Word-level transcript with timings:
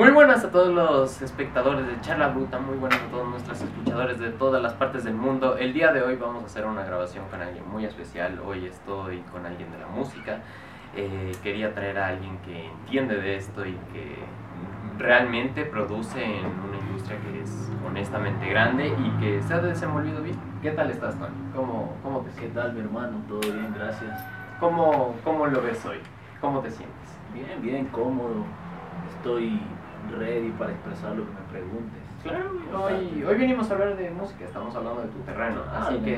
Muy 0.00 0.12
buenas 0.12 0.42
a 0.42 0.50
todos 0.50 0.72
los 0.72 1.20
espectadores 1.20 1.86
de 1.86 2.00
Charla 2.00 2.28
Bruta, 2.28 2.58
muy 2.58 2.78
buenas 2.78 2.98
a 3.02 3.10
todos 3.10 3.28
nuestros 3.28 3.60
escuchadores 3.60 4.18
de 4.18 4.30
todas 4.30 4.62
las 4.62 4.72
partes 4.72 5.04
del 5.04 5.12
mundo. 5.12 5.58
El 5.58 5.74
día 5.74 5.92
de 5.92 6.00
hoy 6.00 6.16
vamos 6.16 6.42
a 6.42 6.46
hacer 6.46 6.64
una 6.64 6.84
grabación 6.84 7.26
con 7.28 7.42
alguien 7.42 7.68
muy 7.68 7.84
especial. 7.84 8.40
Hoy 8.46 8.64
estoy 8.64 9.18
con 9.30 9.44
alguien 9.44 9.70
de 9.70 9.78
la 9.78 9.88
música. 9.88 10.40
Eh, 10.96 11.32
quería 11.42 11.74
traer 11.74 11.98
a 11.98 12.08
alguien 12.08 12.38
que 12.38 12.64
entiende 12.64 13.16
de 13.16 13.36
esto 13.36 13.66
y 13.66 13.72
que 13.92 14.16
realmente 14.96 15.66
produce 15.66 16.24
en 16.24 16.46
una 16.46 16.78
industria 16.78 17.18
que 17.20 17.42
es 17.42 17.70
honestamente 17.86 18.48
grande 18.48 18.88
y 18.88 19.20
que 19.20 19.42
se 19.42 19.52
ha 19.52 19.60
desenvolvido 19.60 20.22
bien. 20.22 20.38
¿Qué 20.62 20.70
tal 20.70 20.90
estás, 20.90 21.18
Tony? 21.18 21.34
¿Cómo, 21.54 21.94
cómo 22.02 22.20
te 22.20 22.30
¿Qué 22.30 22.36
sientes? 22.36 22.54
tal, 22.54 22.72
mi 22.72 22.80
hermano? 22.80 23.18
Todo 23.28 23.40
bien, 23.40 23.74
gracias. 23.76 24.18
¿Cómo, 24.60 25.14
¿Cómo 25.22 25.46
lo 25.46 25.60
ves 25.60 25.84
hoy? 25.84 25.98
¿Cómo 26.40 26.60
te 26.60 26.70
sientes? 26.70 27.18
Bien, 27.34 27.60
bien, 27.60 27.84
cómodo. 27.88 28.46
Estoy 29.18 29.60
ready 30.18 30.50
para 30.58 30.72
expresar 30.72 31.16
lo 31.16 31.24
que 31.24 31.30
me 31.32 31.40
preguntes. 31.50 32.00
Claro, 32.22 32.50
hoy, 32.84 33.24
hoy 33.24 33.34
venimos 33.36 33.70
a 33.70 33.74
hablar 33.74 33.96
de 33.96 34.10
música, 34.10 34.44
estamos 34.44 34.74
hablando 34.74 35.00
de 35.02 35.08
tu 35.08 35.18
terreno, 35.20 35.62
Ah, 35.72 35.84
así 35.86 35.98
no, 35.98 36.04
que 36.04 36.16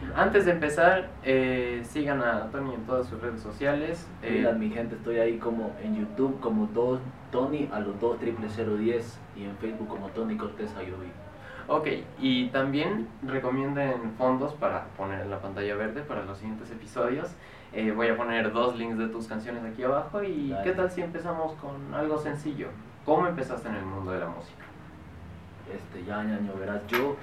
pues, 0.00 0.12
antes 0.16 0.44
de 0.44 0.52
empezar, 0.52 1.08
eh, 1.24 1.80
sigan 1.84 2.22
a 2.22 2.50
Tony 2.50 2.74
en 2.74 2.82
todas 2.86 3.06
sus 3.08 3.20
redes 3.20 3.40
sociales. 3.40 4.06
eh, 4.22 4.34
Cuidan, 4.36 4.60
mi 4.60 4.70
gente, 4.70 4.94
estoy 4.94 5.18
ahí 5.18 5.38
como 5.38 5.72
en 5.82 5.96
YouTube 5.98 6.38
como 6.40 6.66
dos, 6.66 7.00
Tony 7.32 7.68
a 7.72 7.80
los 7.80 7.98
2 8.00 8.18
triple 8.20 8.46
010 8.48 9.18
y 9.36 9.44
en 9.44 9.56
Facebook 9.56 9.88
como 9.88 10.08
Tony 10.08 10.36
Cortés 10.36 10.74
Ayoví. 10.76 11.10
ok, 11.68 11.86
y 12.20 12.48
también 12.50 13.08
recomienden 13.22 14.12
fondos 14.18 14.54
para 14.54 14.84
poner 14.96 15.20
en 15.20 15.30
la 15.30 15.40
pantalla 15.40 15.74
verde 15.74 16.02
para 16.02 16.24
los 16.24 16.38
siguientes 16.38 16.70
episodios. 16.70 17.28
Eh, 17.72 17.92
voy 17.92 18.08
a 18.08 18.16
poner 18.16 18.52
dos 18.52 18.76
links 18.76 18.98
de 18.98 19.06
tus 19.08 19.26
canciones 19.28 19.62
aquí 19.64 19.82
abajo 19.84 20.22
y 20.24 20.50
Dale. 20.50 20.64
¿qué 20.64 20.72
tal 20.76 20.90
si 20.90 21.02
empezamos 21.02 21.52
con 21.54 21.92
algo 21.94 22.18
sencillo? 22.18 22.68
¿Cómo 23.04 23.26
empezaste 23.26 23.68
en 23.68 23.76
el 23.76 23.84
mundo 23.84 24.12
de 24.12 24.20
la 24.20 24.28
música? 24.28 24.64
Este, 25.74 26.04
ya, 26.04 26.22
ñaño, 26.22 26.52
verás, 26.58 26.86
yo 26.88 27.16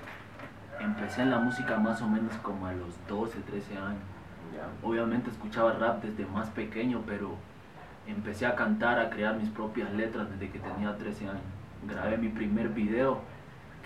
empecé 0.80 1.22
en 1.22 1.32
la 1.32 1.40
música 1.40 1.78
más 1.78 2.02
o 2.02 2.08
menos 2.08 2.36
como 2.38 2.66
a 2.66 2.74
los 2.74 2.96
12, 3.08 3.40
13 3.42 3.78
años. 3.78 4.02
Ya. 4.56 4.88
Obviamente 4.88 5.30
escuchaba 5.30 5.74
rap 5.74 6.04
desde 6.04 6.26
más 6.26 6.50
pequeño, 6.50 7.04
pero 7.06 7.36
empecé 8.08 8.48
a 8.48 8.56
cantar, 8.56 9.00
a 9.00 9.10
crear 9.12 9.36
mis 9.36 9.50
propias 9.50 9.92
letras 9.94 10.30
desde 10.32 10.50
que 10.50 10.60
tenía 10.60 10.98
13 10.98 11.30
años. 11.30 11.44
Grabé 11.88 12.18
mi 12.18 12.30
primer 12.30 12.70
video, 12.70 13.20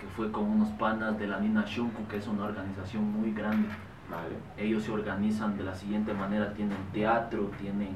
que 0.00 0.06
fue 0.16 0.32
con 0.32 0.44
unos 0.44 0.70
panas 0.70 1.18
de 1.18 1.26
la 1.26 1.40
Nina 1.40 1.64
Shunku, 1.66 2.06
que 2.08 2.16
es 2.16 2.26
una 2.26 2.44
organización 2.44 3.04
muy 3.12 3.32
grande. 3.32 3.68
Vale. 4.10 4.36
Ellos 4.56 4.84
se 4.84 4.92
organizan 4.92 5.58
de 5.58 5.64
la 5.64 5.74
siguiente 5.74 6.14
manera, 6.14 6.54
tienen 6.54 6.78
teatro, 6.92 7.50
tienen 7.60 7.94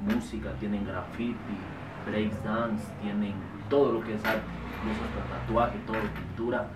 música, 0.00 0.50
tienen 0.58 0.86
graffiti, 0.86 1.36
breakdance, 2.06 2.84
tienen 3.02 3.34
todo 3.68 3.92
lo 3.92 4.04
que 4.04 4.14
es 4.14 4.24
arte, 4.24 4.42
incluso 4.78 5.00
hasta 5.04 5.40
tatuaje, 5.40 5.78
todo, 5.86 5.96
pintura. 6.14 6.68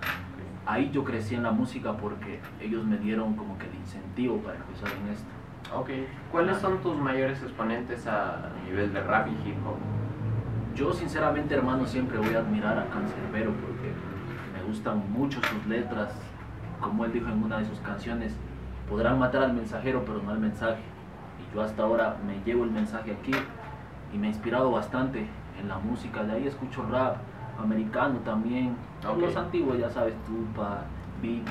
Ahí 0.65 0.91
yo 0.91 1.03
crecí 1.03 1.35
en 1.35 1.43
la 1.43 1.51
música 1.51 1.97
porque 1.97 2.39
ellos 2.61 2.85
me 2.85 2.97
dieron 2.97 3.35
como 3.35 3.57
que 3.57 3.67
el 3.67 3.75
incentivo 3.75 4.37
para 4.37 4.57
empezar 4.57 4.89
en 5.01 5.13
esto. 5.13 5.29
Ok, 5.75 5.89
¿cuáles 6.31 6.57
son 6.57 6.79
tus 6.81 6.97
mayores 6.97 7.41
exponentes 7.43 8.07
a 8.07 8.49
nivel 8.65 8.93
de 8.93 9.01
rap 9.01 9.27
y 9.27 9.49
hip 9.49 9.57
hop? 9.65 9.77
Yo 10.75 10.93
sinceramente 10.93 11.55
hermano 11.55 11.85
siempre 11.85 12.17
voy 12.17 12.33
a 12.33 12.39
admirar 12.39 12.77
a 12.77 12.85
Cancerbero 12.89 13.51
porque 13.51 13.91
me 14.53 14.63
gustan 14.67 15.11
mucho 15.11 15.39
sus 15.43 15.65
letras. 15.67 16.11
Como 16.79 17.05
él 17.05 17.11
dijo 17.11 17.27
en 17.27 17.43
una 17.43 17.59
de 17.59 17.65
sus 17.65 17.79
canciones, 17.79 18.35
podrán 18.89 19.19
matar 19.19 19.43
al 19.43 19.53
mensajero 19.53 20.03
pero 20.05 20.21
no 20.23 20.31
al 20.31 20.39
mensaje. 20.39 20.81
Y 21.39 21.55
yo 21.55 21.61
hasta 21.61 21.83
ahora 21.83 22.17
me 22.25 22.41
llevo 22.45 22.63
el 22.63 22.71
mensaje 22.71 23.11
aquí 23.11 23.31
y 24.13 24.17
me 24.17 24.27
ha 24.27 24.29
inspirado 24.29 24.71
bastante 24.71 25.25
en 25.59 25.67
la 25.67 25.77
música. 25.77 26.23
De 26.23 26.33
ahí 26.33 26.47
escucho 26.47 26.83
rap 26.89 27.17
americano 27.59 28.19
también. 28.25 28.75
Ok. 29.07 29.17
Los 29.19 29.35
antiguos 29.35 29.77
ya 29.77 29.89
sabes, 29.89 30.13
Tupac, 30.25 30.83
Biggie. 31.21 31.43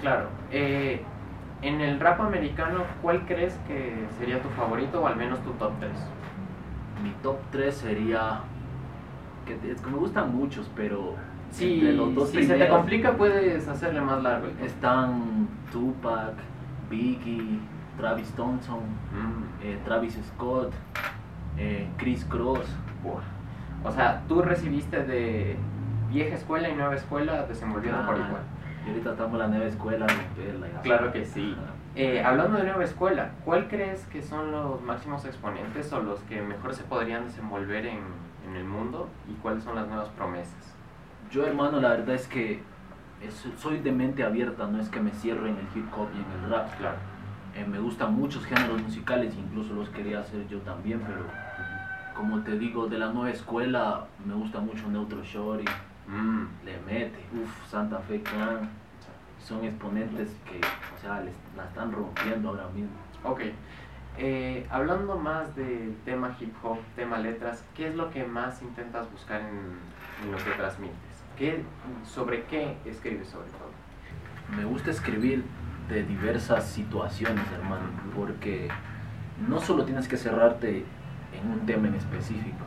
Claro. 0.00 0.28
eh, 0.50 1.02
en 1.62 1.80
el 1.82 2.00
rap 2.00 2.18
americano, 2.22 2.84
¿cuál 3.02 3.26
crees 3.26 3.52
que 3.68 4.06
sería 4.18 4.40
tu 4.40 4.48
favorito 4.50 5.02
o 5.02 5.06
al 5.06 5.16
menos 5.16 5.38
tu 5.40 5.50
top 5.52 5.72
3? 5.78 5.92
Mi 7.04 7.10
top 7.22 7.36
3 7.52 7.74
sería... 7.74 8.40
Que 9.44 9.54
es 9.70 9.80
que 9.82 9.90
me 9.90 9.98
gustan 9.98 10.34
muchos, 10.34 10.70
pero... 10.74 11.16
Entre 11.60 11.92
los 11.92 12.14
dos 12.14 12.30
si 12.30 12.44
se 12.44 12.54
te 12.56 12.66
complica, 12.68 13.12
puedes 13.12 13.68
hacerle 13.68 14.00
más 14.00 14.22
largo. 14.22 14.46
Están 14.62 15.48
Tupac, 15.70 16.32
Biggie, 16.88 17.58
Travis 17.98 18.30
Thompson, 18.32 18.78
Mm, 19.12 19.64
eh, 19.64 19.78
Travis 19.84 20.18
Scott, 20.28 20.72
eh, 21.58 21.88
Chris 21.96 22.24
Cross. 22.24 22.66
O 23.84 23.90
sea, 23.90 24.22
tú 24.28 24.42
recibiste 24.42 25.02
de 25.04 25.56
vieja 26.10 26.34
escuela 26.34 26.68
y 26.68 26.74
nueva 26.74 26.94
escuela 26.96 27.44
desenvolviendo 27.46 28.04
por 28.04 28.14
Claro. 28.16 28.28
igual. 28.28 28.42
Y 28.86 28.90
ahorita 28.90 29.10
estamos 29.12 29.32
en 29.34 29.38
la 29.38 29.46
nueva 29.48 29.64
escuela, 29.66 30.06
ya 30.06 30.80
Claro 30.82 31.12
que 31.12 31.24
sí. 31.24 31.56
Eh, 31.96 32.22
hablando 32.22 32.58
de 32.58 32.64
nueva 32.64 32.84
escuela, 32.84 33.30
¿cuál 33.44 33.68
crees 33.68 34.04
que 34.06 34.22
son 34.22 34.52
los 34.52 34.80
máximos 34.82 35.24
exponentes 35.24 35.92
o 35.92 36.00
los 36.00 36.20
que 36.20 36.40
mejor 36.40 36.74
se 36.74 36.82
podrían 36.84 37.24
desenvolver 37.24 37.84
en, 37.86 37.98
en 38.48 38.56
el 38.56 38.64
mundo 38.64 39.08
y 39.28 39.34
cuáles 39.34 39.64
son 39.64 39.74
las 39.76 39.86
nuevas 39.88 40.08
promesas? 40.10 40.74
Yo 41.30 41.46
hermano, 41.46 41.80
la 41.80 41.90
verdad 41.90 42.14
es 42.14 42.26
que 42.28 42.62
es- 43.22 43.46
soy 43.58 43.78
de 43.80 43.92
mente 43.92 44.24
abierta, 44.24 44.66
no 44.66 44.80
es 44.80 44.88
que 44.88 45.00
me 45.00 45.10
cierro 45.10 45.46
en 45.46 45.56
el 45.56 45.66
hip 45.74 45.86
hop 45.96 46.08
y 46.14 46.18
en 46.18 46.44
el 46.44 46.50
rap. 46.50 46.74
Claro. 46.78 46.96
Eh, 47.54 47.64
me 47.64 47.78
gustan 47.78 48.14
muchos 48.14 48.44
géneros 48.44 48.82
musicales, 48.82 49.34
incluso 49.36 49.74
los 49.74 49.88
quería 49.90 50.20
hacer 50.20 50.46
yo 50.48 50.58
también, 50.60 51.00
pero 51.00 51.24
como 52.14 52.40
te 52.42 52.58
digo, 52.58 52.86
de 52.86 52.98
la 52.98 53.12
nueva 53.12 53.30
escuela 53.30 54.06
me 54.24 54.34
gusta 54.34 54.60
mucho 54.60 54.88
Neutro 54.88 55.22
Shorty, 55.24 55.64
Mm, 56.06 56.64
le 56.64 56.76
mete, 56.80 57.20
uff, 57.40 57.70
Santa 57.70 57.98
Fe 58.00 58.20
Clan, 58.22 58.68
son 59.38 59.64
exponentes 59.64 60.30
que, 60.44 60.58
o 60.58 61.00
sea, 61.00 61.20
les, 61.20 61.34
la 61.56 61.64
están 61.64 61.92
rompiendo 61.92 62.48
ahora 62.48 62.68
mismo. 62.74 62.90
ok. 63.24 63.40
Eh, 64.18 64.66
hablando 64.70 65.16
más 65.16 65.54
de 65.54 65.94
tema 66.04 66.36
hip 66.40 66.52
hop, 66.62 66.78
tema 66.96 67.18
letras, 67.18 67.64
¿qué 67.74 67.88
es 67.88 67.94
lo 67.94 68.10
que 68.10 68.24
más 68.24 68.60
intentas 68.60 69.10
buscar 69.12 69.40
en, 69.40 69.78
en 70.24 70.32
lo 70.32 70.36
que 70.36 70.50
transmites? 70.50 70.96
¿Qué, 71.38 71.62
¿Sobre 72.04 72.42
qué 72.44 72.76
escribes 72.84 73.28
sobre 73.28 73.48
todo? 73.50 73.70
Me 74.56 74.64
gusta 74.64 74.90
escribir 74.90 75.44
de 75.90 76.04
diversas 76.04 76.64
situaciones, 76.66 77.44
hermano, 77.52 77.84
porque 78.16 78.68
no 79.48 79.60
solo 79.60 79.84
tienes 79.84 80.06
que 80.08 80.16
cerrarte 80.16 80.84
en 81.32 81.50
un 81.50 81.60
tema 81.66 81.88
en 81.88 81.94
específico, 81.94 82.58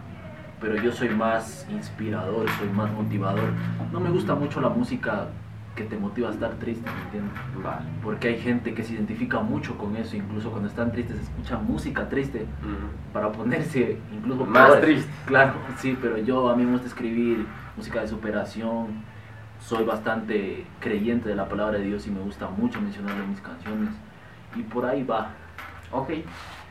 pero 0.60 0.76
yo 0.76 0.92
soy 0.92 1.10
más 1.10 1.66
inspirador, 1.70 2.50
soy 2.60 2.70
más 2.70 2.92
motivador. 2.92 3.50
No 3.92 4.00
me 4.00 4.10
gusta 4.10 4.36
mucho 4.36 4.62
la 4.62 4.70
música 4.70 5.28
que 5.76 5.84
te 5.86 5.98
motiva 5.98 6.30
a 6.30 6.32
estar 6.32 6.52
triste, 6.54 6.88
¿me 6.90 7.02
entiendes? 7.06 7.34
Vale. 7.64 7.86
Porque 8.04 8.28
hay 8.28 8.40
gente 8.40 8.74
que 8.76 8.84
se 8.84 8.94
identifica 8.94 9.40
mucho 9.40 9.76
con 9.78 9.96
eso, 9.96 10.16
incluso 10.16 10.52
cuando 10.52 10.70
están 10.70 10.92
tristes 10.92 11.20
escuchan 11.20 11.66
música 11.66 12.08
triste 12.10 12.46
para 13.12 13.32
ponerse 13.32 13.98
incluso 14.14 14.46
Más 14.46 14.68
peores. 14.68 14.84
triste. 14.86 15.12
Claro, 15.26 15.54
sí, 15.78 15.98
pero 16.00 16.18
yo 16.20 16.50
a 16.50 16.56
mí 16.56 16.64
me 16.64 16.74
gusta 16.74 16.88
escribir 16.88 17.46
música 17.76 18.02
de 18.02 18.08
superación. 18.08 18.88
Soy 19.66 19.86
bastante 19.86 20.66
creyente 20.82 21.30
de 21.30 21.36
la 21.36 21.48
palabra 21.48 21.78
de 21.78 21.86
Dios 21.86 22.06
y 22.06 22.12
me 22.12 22.20
gusta 22.20 22.50
mucho 22.50 22.82
mencionarlo 22.82 23.24
en 23.24 23.30
mis 23.30 23.40
canciones. 23.40 23.94
Y 24.58 24.62
por 24.64 24.86
ahí 24.86 25.04
va. 25.04 25.30
Ok, 25.90 26.10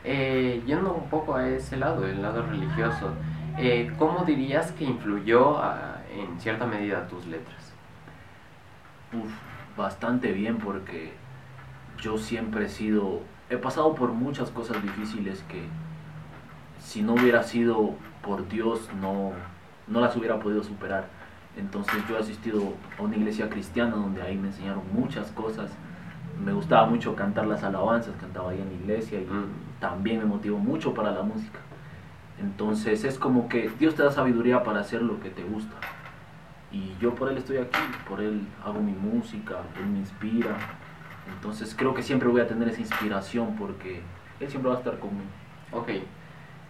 eh, 0.03 0.61
yendo 0.67 0.93
un 0.93 1.09
poco 1.09 1.35
a 1.35 1.47
ese 1.47 1.75
lado, 1.77 2.05
el 2.05 2.21
lado 2.21 2.43
religioso, 2.43 3.15
eh, 3.57 3.91
¿cómo 3.97 4.25
dirías 4.25 4.71
que 4.73 4.83
influyó 4.83 5.57
ah, 5.57 6.01
en 6.15 6.39
cierta 6.39 6.67
medida 6.67 7.07
tus 7.07 7.25
letras? 7.25 7.73
Uf, 9.11 9.31
bastante 9.75 10.31
bien 10.31 10.59
porque 10.59 11.13
yo 11.99 12.19
siempre 12.19 12.65
he 12.65 12.69
sido, 12.69 13.21
he 13.49 13.57
pasado 13.57 13.95
por 13.95 14.11
muchas 14.11 14.51
cosas 14.51 14.83
difíciles 14.83 15.43
que 15.49 15.63
si 16.79 17.01
no 17.01 17.13
hubiera 17.13 17.41
sido 17.41 17.95
por 18.21 18.47
Dios 18.47 18.87
no, 19.01 19.31
no 19.87 19.99
las 19.99 20.15
hubiera 20.15 20.39
podido 20.39 20.63
superar. 20.63 21.22
Entonces 21.57 21.93
yo 22.09 22.17
he 22.17 22.19
asistido 22.19 22.73
a 22.97 23.01
una 23.01 23.15
iglesia 23.15 23.49
cristiana 23.49 23.95
donde 23.95 24.21
ahí 24.21 24.37
me 24.37 24.47
enseñaron 24.47 24.81
muchas 24.93 25.31
cosas. 25.31 25.71
Me 26.43 26.51
gustaba 26.51 26.87
mucho 26.87 27.15
cantar 27.15 27.45
las 27.45 27.63
alabanzas, 27.63 28.15
cantaba 28.19 28.51
ahí 28.51 28.59
en 28.61 28.67
la 28.69 28.73
iglesia 28.73 29.19
y 29.21 29.25
Mm. 29.25 29.79
también 29.79 30.17
me 30.19 30.25
motivó 30.25 30.57
mucho 30.57 30.93
para 30.93 31.11
la 31.11 31.21
música. 31.21 31.59
Entonces 32.39 33.03
es 33.03 33.19
como 33.19 33.47
que 33.47 33.69
Dios 33.79 33.95
te 33.95 34.03
da 34.03 34.11
sabiduría 34.11 34.63
para 34.63 34.79
hacer 34.79 35.01
lo 35.01 35.19
que 35.19 35.29
te 35.29 35.43
gusta. 35.43 35.75
Y 36.71 36.95
yo 36.99 37.13
por 37.13 37.29
Él 37.29 37.37
estoy 37.37 37.57
aquí, 37.57 37.79
por 38.09 38.19
Él 38.19 38.47
hago 38.65 38.81
mi 38.81 38.93
música, 38.93 39.57
Él 39.77 39.85
me 39.85 39.99
inspira. 39.99 40.57
Entonces 41.35 41.75
creo 41.77 41.93
que 41.93 42.01
siempre 42.01 42.27
voy 42.27 42.41
a 42.41 42.47
tener 42.47 42.67
esa 42.67 42.81
inspiración 42.81 43.55
porque 43.55 44.01
Él 44.39 44.49
siempre 44.49 44.69
va 44.71 44.77
a 44.77 44.79
estar 44.79 44.97
conmigo. 44.97 45.29
Ok, 45.71 45.89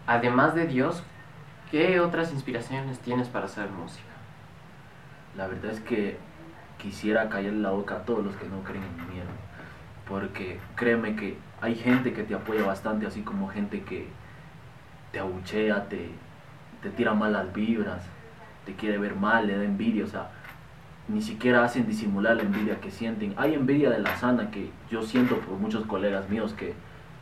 además 0.05 0.53
de 0.55 0.67
Dios, 0.67 1.03
¿qué 1.71 2.01
otras 2.01 2.33
inspiraciones 2.33 2.99
tienes 2.99 3.29
para 3.29 3.45
hacer 3.45 3.69
música? 3.69 4.03
La 5.35 5.47
verdad 5.47 5.71
es 5.71 5.79
que 5.79 6.17
quisiera 6.77 7.29
callar 7.29 7.53
la 7.53 7.71
boca 7.71 7.95
a 7.95 8.05
todos 8.05 8.23
los 8.23 8.35
que 8.35 8.47
no 8.47 8.63
creen 8.63 8.83
en 8.83 8.97
mí. 9.07 9.21
Porque 10.07 10.59
créeme 10.75 11.15
que 11.15 11.37
hay 11.61 11.75
gente 11.75 12.13
que 12.13 12.23
te 12.23 12.35
apoya 12.35 12.65
bastante, 12.65 13.07
así 13.07 13.21
como 13.21 13.47
gente 13.47 13.81
que 13.83 14.07
te 15.11 15.19
abuchea, 15.19 15.87
te, 15.87 16.09
te 16.81 16.89
tira 16.89 17.13
malas 17.13 17.53
vibras. 17.53 18.03
te 18.65 18.73
quiere 18.73 18.97
ver 18.97 19.15
mal, 19.15 19.47
le 19.47 19.57
da 19.57 19.63
envidia, 19.63 20.05
o 20.05 20.07
sea, 20.07 20.29
ni 21.07 21.21
siquiera 21.21 21.63
hacen 21.63 21.85
disimular 21.85 22.35
la 22.35 22.43
envidia 22.43 22.79
que 22.79 22.91
sienten. 22.91 23.33
Hay 23.37 23.53
envidia 23.53 23.89
de 23.89 23.99
la 23.99 24.15
sana 24.17 24.51
que 24.51 24.69
yo 24.89 25.01
siento 25.01 25.37
por 25.39 25.57
muchos 25.57 25.85
colegas 25.85 26.29
míos 26.29 26.53
que, 26.53 26.73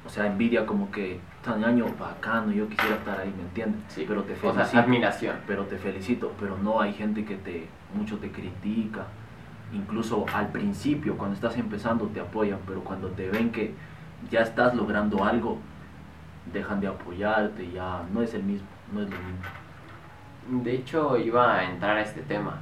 o 0.06 0.09
sea, 0.09 0.27
envidia 0.27 0.65
como 0.65 0.89
que 0.92 1.19
tan 1.44 1.63
año 1.63 1.86
bacano, 2.00 2.51
yo 2.51 2.68
quisiera 2.68 2.95
estar 2.95 3.19
ahí, 3.19 3.33
¿me 3.36 3.44
entiendes? 3.44 3.81
Sí. 3.89 4.06
Pero 4.07 4.24
te 4.24 4.33
O 4.33 4.36
felicito. 4.36 4.65
sea, 4.65 4.80
admiración. 4.81 5.36
pero 5.48 5.63
te 5.65 5.77
felicito, 5.77 6.33
pero 6.39 6.57
no 6.57 6.81
hay 6.81 6.94
gente 6.94 7.24
que 7.25 7.36
te, 7.36 7.68
mucho 7.94 8.18
te 8.18 8.31
critica, 8.31 9.06
incluso 9.74 10.25
al 10.33 10.48
principio, 10.50 11.18
cuando 11.18 11.36
estás 11.36 11.57
empezando, 11.57 12.06
te 12.07 12.19
apoyan, 12.19 12.59
pero 12.68 12.81
cuando 12.83 13.07
te 13.09 13.30
ven 13.30 13.51
que 13.51 13.74
ya 14.30 14.42
estás 14.42 14.75
logrando 14.75 15.24
algo, 15.24 15.57
dejan 16.51 16.80
de 16.81 16.88
apoyarte, 16.88 17.71
ya 17.71 18.04
no 18.13 18.21
es 18.21 18.33
el 18.33 18.44
mismo, 18.44 18.68
no 18.94 19.01
es 19.01 19.09
lo 19.09 19.15
mismo. 19.18 20.63
De 20.63 20.74
hecho, 20.75 21.18
iba 21.18 21.56
a 21.56 21.63
entrar 21.71 21.97
a 21.97 22.01
este 22.01 22.21
tema. 22.21 22.62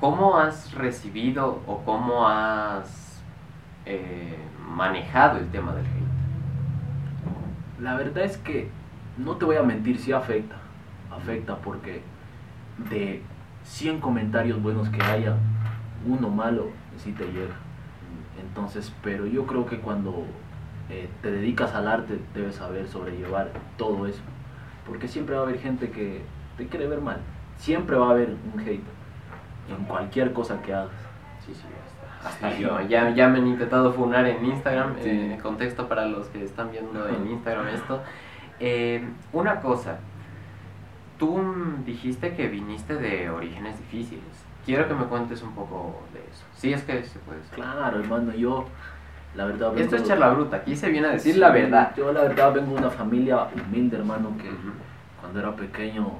¿Cómo 0.00 0.38
has 0.38 0.72
recibido 0.72 1.60
o 1.66 1.82
cómo 1.84 2.26
has 2.26 3.22
eh, 3.84 4.36
manejado 4.66 5.38
el 5.38 5.48
tema 5.50 5.72
del 5.74 5.84
hate? 5.84 6.09
La 7.80 7.96
verdad 7.96 8.24
es 8.24 8.36
que 8.36 8.68
no 9.16 9.36
te 9.36 9.46
voy 9.46 9.56
a 9.56 9.62
mentir, 9.62 9.98
sí 9.98 10.12
afecta, 10.12 10.56
afecta 11.10 11.56
porque 11.56 12.02
de 12.90 13.22
100 13.64 14.00
comentarios 14.00 14.62
buenos 14.62 14.90
que 14.90 15.02
haya, 15.02 15.36
uno 16.06 16.28
malo 16.28 16.68
sí 16.98 17.12
te 17.12 17.24
llega. 17.24 17.54
Entonces, 18.38 18.92
pero 19.02 19.26
yo 19.26 19.46
creo 19.46 19.64
que 19.64 19.78
cuando 19.78 20.26
eh, 20.90 21.08
te 21.22 21.30
dedicas 21.30 21.74
al 21.74 21.88
arte 21.88 22.18
debes 22.34 22.56
saber 22.56 22.86
sobrellevar 22.86 23.50
todo 23.78 24.06
eso. 24.06 24.20
Porque 24.86 25.08
siempre 25.08 25.36
va 25.36 25.42
a 25.42 25.44
haber 25.44 25.60
gente 25.60 25.90
que 25.90 26.22
te 26.58 26.66
quiere 26.66 26.86
ver 26.86 27.00
mal. 27.00 27.18
Siempre 27.56 27.96
va 27.96 28.08
a 28.08 28.10
haber 28.10 28.36
un 28.52 28.60
hate 28.60 28.84
en 29.68 29.84
cualquier 29.84 30.32
cosa 30.32 30.60
que 30.62 30.74
hagas. 30.74 30.90
Sí, 31.46 31.54
sí, 31.54 31.62
hasta, 32.24 32.28
hasta 32.48 32.52
Sí. 32.56 32.62
yo. 32.62 32.80
Ya, 32.82 33.10
ya 33.10 33.28
me 33.28 33.38
han 33.38 33.46
intentado 33.46 33.92
funar 33.92 34.26
en 34.26 34.44
Instagram. 34.44 34.94
Sí. 35.02 35.08
eh, 35.10 35.38
contexto 35.42 35.88
para 35.88 36.06
los 36.06 36.26
que 36.28 36.44
están 36.44 36.70
viendo 36.70 37.08
en 37.08 37.30
Instagram 37.30 37.68
esto. 37.68 38.02
Eh, 38.60 39.04
una 39.32 39.60
cosa. 39.60 39.98
Tú 41.18 41.42
dijiste 41.84 42.34
que 42.34 42.48
viniste 42.48 42.94
de 42.96 43.28
orígenes 43.30 43.78
difíciles. 43.78 44.24
Quiero 44.64 44.88
que 44.88 44.94
me 44.94 45.04
cuentes 45.04 45.42
un 45.42 45.52
poco 45.54 46.00
de 46.12 46.20
eso. 46.20 46.44
Sí, 46.54 46.72
es 46.72 46.82
que 46.82 47.02
se 47.04 47.18
puede 47.20 47.42
ser. 47.44 47.54
Claro, 47.56 47.98
hermano, 48.00 48.32
yo 48.34 48.64
la 49.34 49.44
verdad 49.46 49.76
Esto 49.78 49.96
es 49.96 50.04
charla 50.04 50.30
bruta. 50.30 50.56
Aquí 50.58 50.74
se 50.76 50.88
viene 50.90 51.08
a 51.08 51.10
decir 51.12 51.34
Sí, 51.34 51.38
la 51.40 51.50
verdad. 51.50 51.92
Yo 51.96 52.12
la 52.12 52.22
verdad 52.22 52.52
vengo 52.54 52.72
de 52.74 52.78
una 52.80 52.90
familia 52.90 53.48
humilde, 53.54 53.96
hermano, 53.98 54.36
que 54.38 54.50
cuando 55.20 55.40
era 55.40 55.54
pequeño 55.54 56.10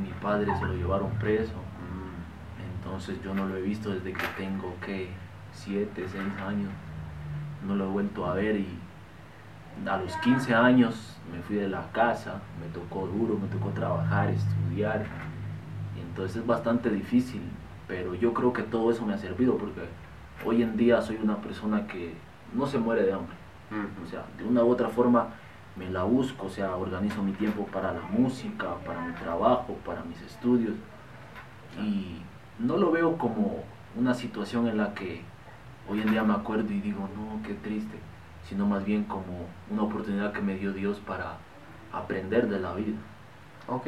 mi 0.00 0.08
padre 0.20 0.46
se 0.58 0.64
lo 0.64 0.74
llevaron 0.74 1.10
preso. 1.20 1.52
Mm, 1.54 2.78
Entonces 2.84 3.22
yo 3.22 3.34
no 3.34 3.46
lo 3.46 3.56
he 3.56 3.62
visto 3.62 3.90
desde 3.90 4.12
que 4.12 4.26
tengo 4.36 4.74
que 4.84 5.08
7, 5.52 5.90
6 5.94 6.22
años. 6.46 6.70
No 7.66 7.76
lo 7.76 7.84
he 7.84 7.88
vuelto 7.88 8.26
a 8.26 8.34
ver 8.34 8.56
y 8.56 8.68
a 9.86 9.96
los 9.96 10.16
15 10.16 10.54
años 10.54 11.16
me 11.32 11.40
fui 11.42 11.56
de 11.56 11.68
la 11.68 11.90
casa, 11.92 12.40
me 12.60 12.66
tocó 12.72 13.06
duro, 13.06 13.38
me 13.38 13.48
tocó 13.48 13.70
trabajar, 13.70 14.30
estudiar. 14.30 15.06
Y 15.96 16.00
entonces 16.00 16.38
es 16.38 16.46
bastante 16.46 16.90
difícil, 16.90 17.42
pero 17.86 18.14
yo 18.14 18.34
creo 18.34 18.52
que 18.52 18.62
todo 18.62 18.90
eso 18.90 19.06
me 19.06 19.14
ha 19.14 19.18
servido 19.18 19.56
porque 19.56 19.82
hoy 20.44 20.62
en 20.62 20.76
día 20.76 21.00
soy 21.00 21.18
una 21.22 21.36
persona 21.36 21.86
que 21.86 22.14
no 22.52 22.66
se 22.66 22.78
muere 22.78 23.04
de 23.04 23.12
hambre. 23.12 23.36
O 24.04 24.06
sea, 24.06 24.24
de 24.36 24.44
una 24.44 24.62
u 24.62 24.70
otra 24.70 24.88
forma 24.88 25.28
me 25.76 25.88
la 25.88 26.02
busco, 26.02 26.46
o 26.46 26.50
sea, 26.50 26.76
organizo 26.76 27.22
mi 27.22 27.32
tiempo 27.32 27.66
para 27.66 27.92
la 27.92 28.02
música, 28.02 28.74
para 28.84 29.00
mi 29.00 29.14
trabajo, 29.14 29.78
para 29.86 30.02
mis 30.02 30.20
estudios. 30.20 30.74
Y 31.80 32.20
no 32.58 32.76
lo 32.76 32.90
veo 32.90 33.16
como 33.16 33.64
una 33.96 34.12
situación 34.12 34.68
en 34.68 34.76
la 34.76 34.92
que 34.92 35.22
hoy 35.88 36.00
en 36.00 36.10
día 36.10 36.22
me 36.22 36.34
acuerdo 36.34 36.72
y 36.72 36.80
digo, 36.80 37.08
no, 37.16 37.42
qué 37.46 37.54
triste, 37.54 37.98
sino 38.48 38.66
más 38.66 38.84
bien 38.84 39.04
como 39.04 39.46
una 39.70 39.82
oportunidad 39.82 40.32
que 40.32 40.40
me 40.40 40.56
dio 40.56 40.72
Dios 40.72 40.98
para 41.00 41.36
aprender 41.92 42.48
de 42.48 42.60
la 42.60 42.74
vida. 42.74 42.98
Ok. 43.68 43.86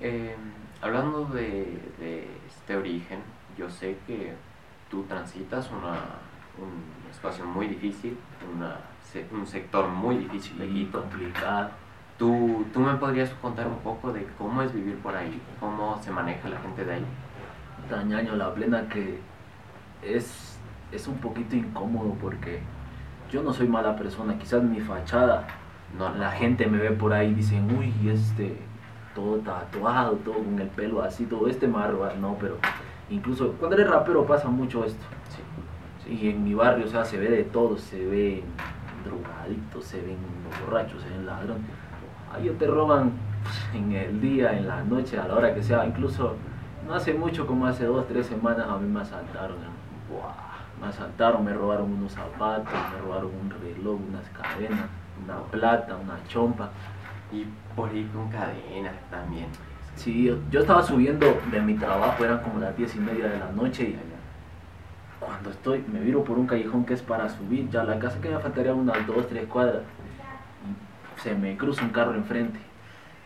Eh, 0.00 0.36
hablando 0.80 1.24
de, 1.26 1.80
de 1.98 2.28
este 2.46 2.76
origen, 2.76 3.20
yo 3.56 3.68
sé 3.68 3.98
que 4.06 4.34
tú 4.90 5.02
transitas 5.04 5.70
una, 5.70 5.94
un 6.58 7.10
espacio 7.10 7.44
muy 7.44 7.66
difícil, 7.68 8.16
una, 8.56 8.76
un 9.32 9.46
sector 9.46 9.88
muy 9.88 10.16
difícil 10.18 10.58
de 10.58 10.68
Quito. 10.68 11.00
complicado. 11.00 11.70
¿Tú, 12.18 12.66
¿Tú 12.72 12.80
me 12.80 12.94
podrías 12.94 13.30
contar 13.40 13.68
un 13.68 13.78
poco 13.78 14.12
de 14.12 14.26
cómo 14.36 14.62
es 14.62 14.72
vivir 14.72 14.96
por 14.98 15.14
ahí? 15.14 15.40
¿Cómo 15.60 16.00
se 16.02 16.10
maneja 16.10 16.48
la 16.48 16.58
gente 16.60 16.84
de 16.84 16.94
ahí? 16.94 17.04
Dañaño 17.88 18.34
la 18.34 18.52
plena 18.52 18.88
que 18.88 19.20
es, 20.02 20.47
es 20.92 21.06
un 21.08 21.18
poquito 21.18 21.56
incómodo 21.56 22.14
porque 22.20 22.60
yo 23.30 23.42
no 23.42 23.52
soy 23.52 23.68
mala 23.68 23.96
persona, 23.96 24.38
quizás 24.38 24.62
mi 24.62 24.80
fachada 24.80 25.46
No, 25.98 26.14
la 26.14 26.30
gente 26.30 26.66
me 26.66 26.78
ve 26.78 26.90
por 26.90 27.12
ahí 27.12 27.28
y 27.28 27.34
dicen, 27.34 27.76
uy, 27.76 27.92
este, 28.10 28.56
todo 29.14 29.36
tatuado, 29.38 30.12
todo 30.16 30.36
con 30.36 30.58
el 30.58 30.68
pelo 30.68 31.02
así, 31.02 31.24
todo 31.26 31.48
este 31.48 31.66
marro, 31.66 32.08
no, 32.20 32.36
pero 32.38 32.56
incluso 33.10 33.52
cuando 33.52 33.76
eres 33.76 33.88
rapero 33.90 34.26
pasa 34.26 34.48
mucho 34.48 34.84
esto. 34.84 35.04
Sí. 36.04 36.12
Y 36.12 36.30
en 36.30 36.44
mi 36.44 36.54
barrio, 36.54 36.86
o 36.86 36.88
sea, 36.88 37.04
se 37.04 37.18
ve 37.18 37.28
de 37.28 37.44
todo, 37.44 37.76
se 37.76 38.04
ven 38.04 38.42
drogadictos, 39.04 39.84
se 39.84 40.00
ven 40.00 40.16
borrachos, 40.64 41.02
se 41.02 41.08
ven 41.10 41.26
ladrones. 41.26 41.64
Ahí 42.32 42.48
te 42.58 42.66
roban 42.66 43.12
en 43.74 43.92
el 43.92 44.20
día, 44.20 44.56
en 44.56 44.68
la 44.68 44.82
noche, 44.84 45.18
a 45.18 45.26
la 45.26 45.34
hora 45.34 45.54
que 45.54 45.62
sea. 45.62 45.86
Incluso 45.86 46.36
no 46.86 46.94
hace 46.94 47.14
mucho, 47.14 47.46
como 47.46 47.66
hace 47.66 47.84
dos, 47.84 48.06
tres 48.06 48.26
semanas, 48.26 48.66
a 48.68 48.78
mí 48.78 48.88
me 48.88 49.00
asaltaron. 49.00 49.56
hermano. 49.58 50.47
Me 50.80 50.86
asaltaron, 50.86 51.44
me 51.44 51.52
robaron 51.52 51.92
unos 51.92 52.12
zapatos, 52.12 52.72
me 52.92 53.00
robaron 53.00 53.30
un 53.34 53.50
reloj, 53.50 53.98
unas 54.08 54.28
cadenas, 54.30 54.86
una 55.24 55.38
plata, 55.50 55.96
una 55.96 56.18
chompa. 56.28 56.70
Y 57.32 57.46
por 57.74 57.90
ahí 57.90 58.08
con 58.14 58.30
cadena 58.30 58.92
también. 59.10 59.46
Sí, 59.96 60.32
yo, 60.50 60.60
estaba 60.60 60.82
subiendo 60.82 61.40
de 61.50 61.60
mi 61.60 61.74
trabajo, 61.74 62.24
eran 62.24 62.40
como 62.40 62.60
las 62.60 62.76
diez 62.76 62.94
y 62.94 63.00
media 63.00 63.26
de 63.26 63.38
la 63.38 63.50
noche 63.50 63.82
y 63.82 63.98
cuando 65.18 65.50
estoy, 65.50 65.84
me 65.92 66.00
viro 66.00 66.22
por 66.22 66.38
un 66.38 66.46
callejón 66.46 66.84
que 66.84 66.94
es 66.94 67.02
para 67.02 67.28
subir, 67.28 67.68
ya 67.70 67.82
la 67.84 67.98
casa 67.98 68.20
que 68.20 68.30
me 68.30 68.38
faltaría 68.38 68.72
unas 68.72 69.06
dos, 69.06 69.28
tres 69.28 69.46
cuadras, 69.48 69.82
y 70.64 71.20
se 71.20 71.34
me 71.34 71.56
cruza 71.56 71.82
un 71.82 71.90
carro 71.90 72.14
enfrente 72.14 72.58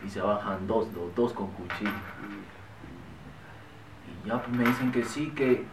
y 0.05 0.09
se 0.09 0.19
bajan 0.19 0.67
dos, 0.67 0.87
los 0.93 1.13
dos 1.15 1.33
con 1.33 1.47
cuchillo. 1.51 1.91
Y 4.23 4.27
ya 4.27 4.41
me 4.51 4.65
dicen 4.65 4.91
que 4.91 5.03
sí, 5.03 5.31
que, 5.35 5.65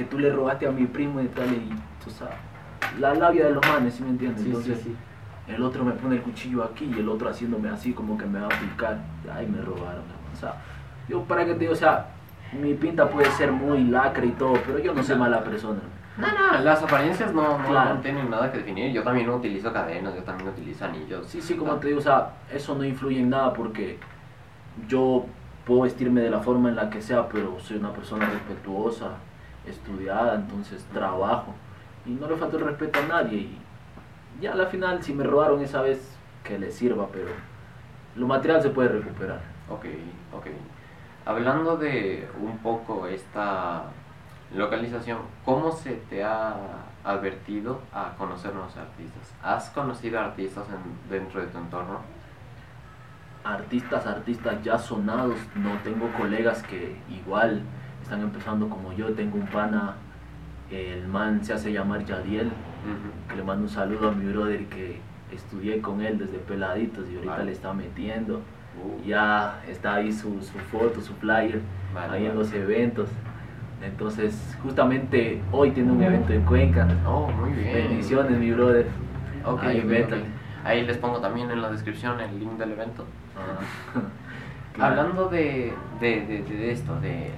que 0.00 0.06
tú 0.06 0.18
le 0.18 0.32
robaste 0.32 0.66
a 0.66 0.70
mi 0.70 0.86
primo 0.86 1.20
y 1.20 1.26
tal, 1.26 1.52
y 1.52 1.68
tú 2.02 2.10
sabes, 2.10 2.34
la 2.98 3.12
labia 3.14 3.44
de 3.44 3.50
los 3.52 3.66
manes, 3.68 3.92
¿sí 3.94 4.02
me 4.02 4.08
entiendes? 4.08 4.40
Sí, 4.40 4.44
sí, 4.46 4.48
Entonces, 4.56 4.80
sí. 4.82 4.96
el 5.48 5.62
otro 5.62 5.84
me 5.84 5.92
pone 5.92 6.14
el 6.16 6.22
cuchillo 6.22 6.64
aquí 6.64 6.90
y 6.96 7.00
el 7.00 7.06
otro 7.10 7.28
haciéndome 7.28 7.68
así 7.68 7.92
como 7.92 8.16
que 8.16 8.24
me 8.24 8.40
va 8.40 8.46
a 8.46 8.48
picar. 8.48 8.96
Ay, 9.30 9.46
me 9.46 9.60
robaron. 9.60 10.04
O 10.32 10.36
sea, 10.36 10.54
yo 11.06 11.22
para 11.24 11.44
que 11.44 11.52
te 11.52 11.58
digo, 11.60 11.72
o 11.74 11.76
sea, 11.76 12.06
mi 12.58 12.72
pinta 12.72 13.10
puede 13.10 13.30
ser 13.32 13.52
muy 13.52 13.84
lacra 13.84 14.24
y 14.24 14.30
todo, 14.30 14.54
pero 14.66 14.78
yo 14.78 14.94
no 14.94 15.02
soy 15.02 15.16
mala 15.18 15.44
persona. 15.44 15.80
No, 16.16 16.26
no, 16.28 16.60
las 16.64 16.82
apariencias 16.82 17.34
no, 17.34 17.58
no, 17.58 17.68
Claro. 17.68 17.96
no 17.96 18.00
tienen 18.00 18.30
nada 18.30 18.50
que 18.50 18.56
definir. 18.58 18.90
Yo 18.94 19.02
también 19.02 19.28
utilizo 19.28 19.70
cadenas, 19.70 20.14
yo 20.14 20.22
también 20.22 20.48
utilizo 20.48 20.86
anillos. 20.86 21.26
Sí, 21.26 21.42
sí, 21.42 21.56
como 21.56 21.74
te 21.74 21.88
digo, 21.88 21.98
o 21.98 22.02
sea, 22.02 22.30
eso 22.50 22.74
no 22.74 22.84
influye 22.84 23.20
en 23.20 23.28
nada 23.28 23.52
porque 23.52 23.98
yo 24.88 25.26
puedo 25.66 25.82
vestirme 25.82 26.22
de 26.22 26.30
la 26.30 26.40
forma 26.40 26.70
en 26.70 26.76
la 26.76 26.88
que 26.88 27.02
sea, 27.02 27.28
pero 27.28 27.60
soy 27.60 27.76
una 27.76 27.92
persona 27.92 28.24
respetuosa, 28.30 29.08
estudiada, 29.70 30.34
entonces 30.34 30.84
trabajo 30.92 31.54
y 32.06 32.10
no 32.10 32.28
le 32.28 32.36
falta 32.36 32.56
el 32.56 32.64
respeto 32.64 32.98
a 33.00 33.06
nadie. 33.06 33.38
Y 33.38 33.58
ya 34.40 34.52
a 34.52 34.56
la 34.56 34.66
final, 34.66 35.02
si 35.02 35.12
me 35.12 35.24
robaron 35.24 35.62
esa 35.62 35.82
vez, 35.82 36.16
que 36.44 36.58
les 36.58 36.74
sirva, 36.74 37.08
pero 37.12 37.28
lo 38.16 38.26
material 38.26 38.62
se 38.62 38.70
puede 38.70 38.88
recuperar. 38.88 39.40
Ok, 39.68 39.84
ok. 40.34 40.46
Hablando 41.26 41.76
de 41.76 42.28
un 42.40 42.58
poco 42.58 43.06
esta 43.06 43.84
localización, 44.54 45.18
¿cómo 45.44 45.70
se 45.72 45.92
te 45.92 46.24
ha 46.24 46.54
advertido 47.04 47.80
a 47.92 48.14
conocer 48.18 48.52
nuevos 48.54 48.76
artistas? 48.76 49.34
¿Has 49.42 49.70
conocido 49.70 50.18
artistas 50.18 50.64
en- 50.68 51.10
dentro 51.10 51.40
de 51.40 51.46
tu 51.48 51.58
entorno? 51.58 52.00
artistas, 53.42 54.06
artistas 54.06 54.62
ya 54.62 54.78
sonados, 54.78 55.36
no 55.54 55.70
tengo 55.82 56.10
colegas 56.18 56.62
que 56.62 56.96
igual 57.08 57.62
están 58.10 58.22
empezando 58.22 58.68
como 58.68 58.92
yo, 58.92 59.12
tengo 59.12 59.36
un 59.36 59.46
pana, 59.46 59.94
el 60.68 61.06
man 61.06 61.44
se 61.44 61.52
hace 61.52 61.72
llamar 61.72 62.04
Yadiel, 62.04 62.50
que 63.28 63.36
le 63.36 63.44
mando 63.44 63.62
un 63.62 63.68
saludo 63.68 64.08
a 64.08 64.12
mi 64.12 64.32
brother 64.32 64.64
que 64.66 64.98
estudié 65.32 65.80
con 65.80 66.00
él 66.00 66.18
desde 66.18 66.38
peladitos 66.38 67.04
y 67.08 67.14
ahorita 67.14 67.32
Vale. 67.34 67.44
le 67.44 67.52
está 67.52 67.72
metiendo, 67.72 68.42
Uh, 68.70 69.04
ya 69.04 69.60
está 69.68 69.96
ahí 69.96 70.12
su, 70.12 70.40
su 70.42 70.56
foto, 70.70 71.00
su 71.00 71.12
flyer, 71.14 71.60
vale, 71.92 72.12
ahí 72.18 72.26
en 72.26 72.36
los 72.36 72.52
eventos, 72.52 73.08
entonces 73.84 74.56
justamente 74.62 75.40
hoy 75.50 75.72
tiene 75.72 75.90
un 75.90 76.00
evento 76.00 76.32
en 76.32 76.42
Cuenca, 76.42 76.86
Oh, 77.04 77.28
muy 77.32 77.50
bien. 77.50 77.72
bendiciones 77.88 78.38
mi 78.38 78.52
brother. 78.52 78.86
Ahí 80.64 80.86
les 80.86 80.96
pongo 80.98 81.18
también 81.18 81.50
en 81.50 81.60
la 81.62 81.70
descripción 81.70 82.20
el 82.20 82.38
link 82.38 82.52
del 82.58 82.70
evento. 82.72 83.04
Ah, 84.78 84.80
Hablando 84.88 85.28
de, 85.28 85.72
de, 86.00 86.20
de, 86.48 86.70
esto, 86.70 86.98
de 87.00 87.32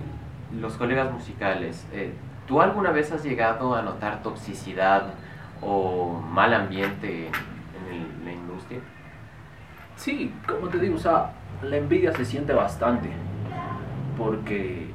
los 0.61 0.75
colegas 0.75 1.12
musicales, 1.12 1.87
eh, 1.92 2.12
¿tú 2.47 2.61
alguna 2.61 2.90
vez 2.90 3.12
has 3.12 3.25
llegado 3.25 3.75
a 3.75 3.82
notar 3.82 4.23
toxicidad 4.23 5.14
o 5.61 6.21
mal 6.21 6.52
ambiente 6.54 7.28
en, 7.28 8.25
la 8.25 8.32
industria? 8.32 8.80
Sí, 9.97 10.35
como 10.47 10.68
te 10.68 10.78
digo, 10.78 10.97
o 10.97 10.99
sea, 10.99 11.32
la 11.62 11.76
envidia 11.76 12.12
se 12.12 12.25
siente 12.25 12.52
bastante 12.52 13.11
porque 14.16 14.90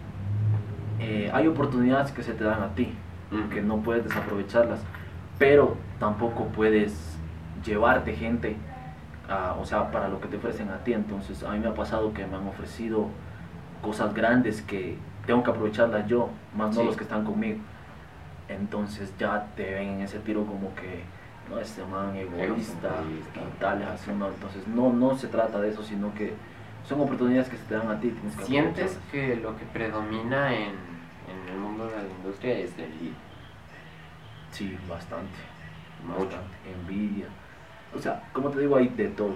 eh, 1.00 1.30
hay 1.34 1.48
oportunidades 1.48 2.12
que 2.12 2.24
se 2.24 2.34
te 2.34 2.44
dan 2.44 2.62
a 2.64 2.76
ti, 2.76 2.94
que 3.52 3.62
no 3.62 3.78
puedes 3.78 4.04
desaprovecharlas, 4.04 4.80
pero 5.38 5.76
tampoco 6.00 6.48
puedes 6.48 7.18
llevarte 7.64 8.14
gente 8.14 8.58
o 9.60 9.66
sea, 9.66 9.92
para 9.92 10.08
lo 10.08 10.22
que 10.22 10.28
te 10.28 10.38
ofrecen 10.38 10.70
a 10.70 10.78
ti. 10.84 10.94
Entonces, 10.94 11.44
a 11.44 11.52
mí 11.52 11.60
me 11.60 11.68
ha 11.68 11.74
pasado 11.74 12.14
que 12.14 12.26
me 12.26 12.38
han 12.38 12.48
ofrecido 12.48 13.08
cosas 13.82 14.14
grandes 14.14 14.62
que 14.62 14.98
tengo 15.28 15.44
que 15.44 15.52
aprovecharlas 15.52 16.08
yo, 16.08 16.30
más 16.56 16.76
no 16.76 16.84
los 16.84 16.98
que 16.98 17.04
están 17.04 17.24
conmigo. 17.24 17.60
Entonces 18.50 19.14
ya 19.20 19.48
te 19.56 19.74
ven 19.74 19.90
en 19.90 20.02
ese 20.02 20.20
tiro 20.20 20.46
como 20.46 20.74
que 20.74 21.04
no 21.50 21.60
este 21.60 21.84
man 21.86 22.16
egoísta 22.16 22.90
y 23.04 23.60
tal, 23.60 23.84
así 23.84 24.12
no. 24.12 24.30
Entonces 24.30 24.68
no, 24.68 24.92
no 24.92 25.16
se 25.16 25.28
trata 25.28 25.62
de 25.62 25.70
eso, 25.70 25.84
sino 25.84 26.14
que 26.16 26.34
son 26.88 27.02
oportunidades 27.02 27.50
que 27.50 27.58
se 27.58 27.66
te 27.66 27.76
dan 27.76 27.92
a 27.92 28.00
ti. 28.00 28.12
¿Sientes 28.44 28.98
que 29.12 29.36
lo 29.36 29.56
que 29.58 29.66
predomina 29.66 30.56
en, 30.56 30.70
en, 30.70 31.50
el 31.54 31.60
mundo 31.60 31.86
de 31.88 31.98
la 31.98 32.04
industria 32.04 32.58
es 32.58 32.72
el 32.80 33.14
Sí, 34.52 34.76
bastante. 34.90 35.38
Mucho. 36.04 36.38
Envidia 36.66 37.28
o 37.96 38.00
sea, 38.00 38.22
como 38.34 38.50
te 38.50 38.60
digo, 38.60 38.76
hay 38.76 38.88
de 38.90 39.08
todo. 39.10 39.36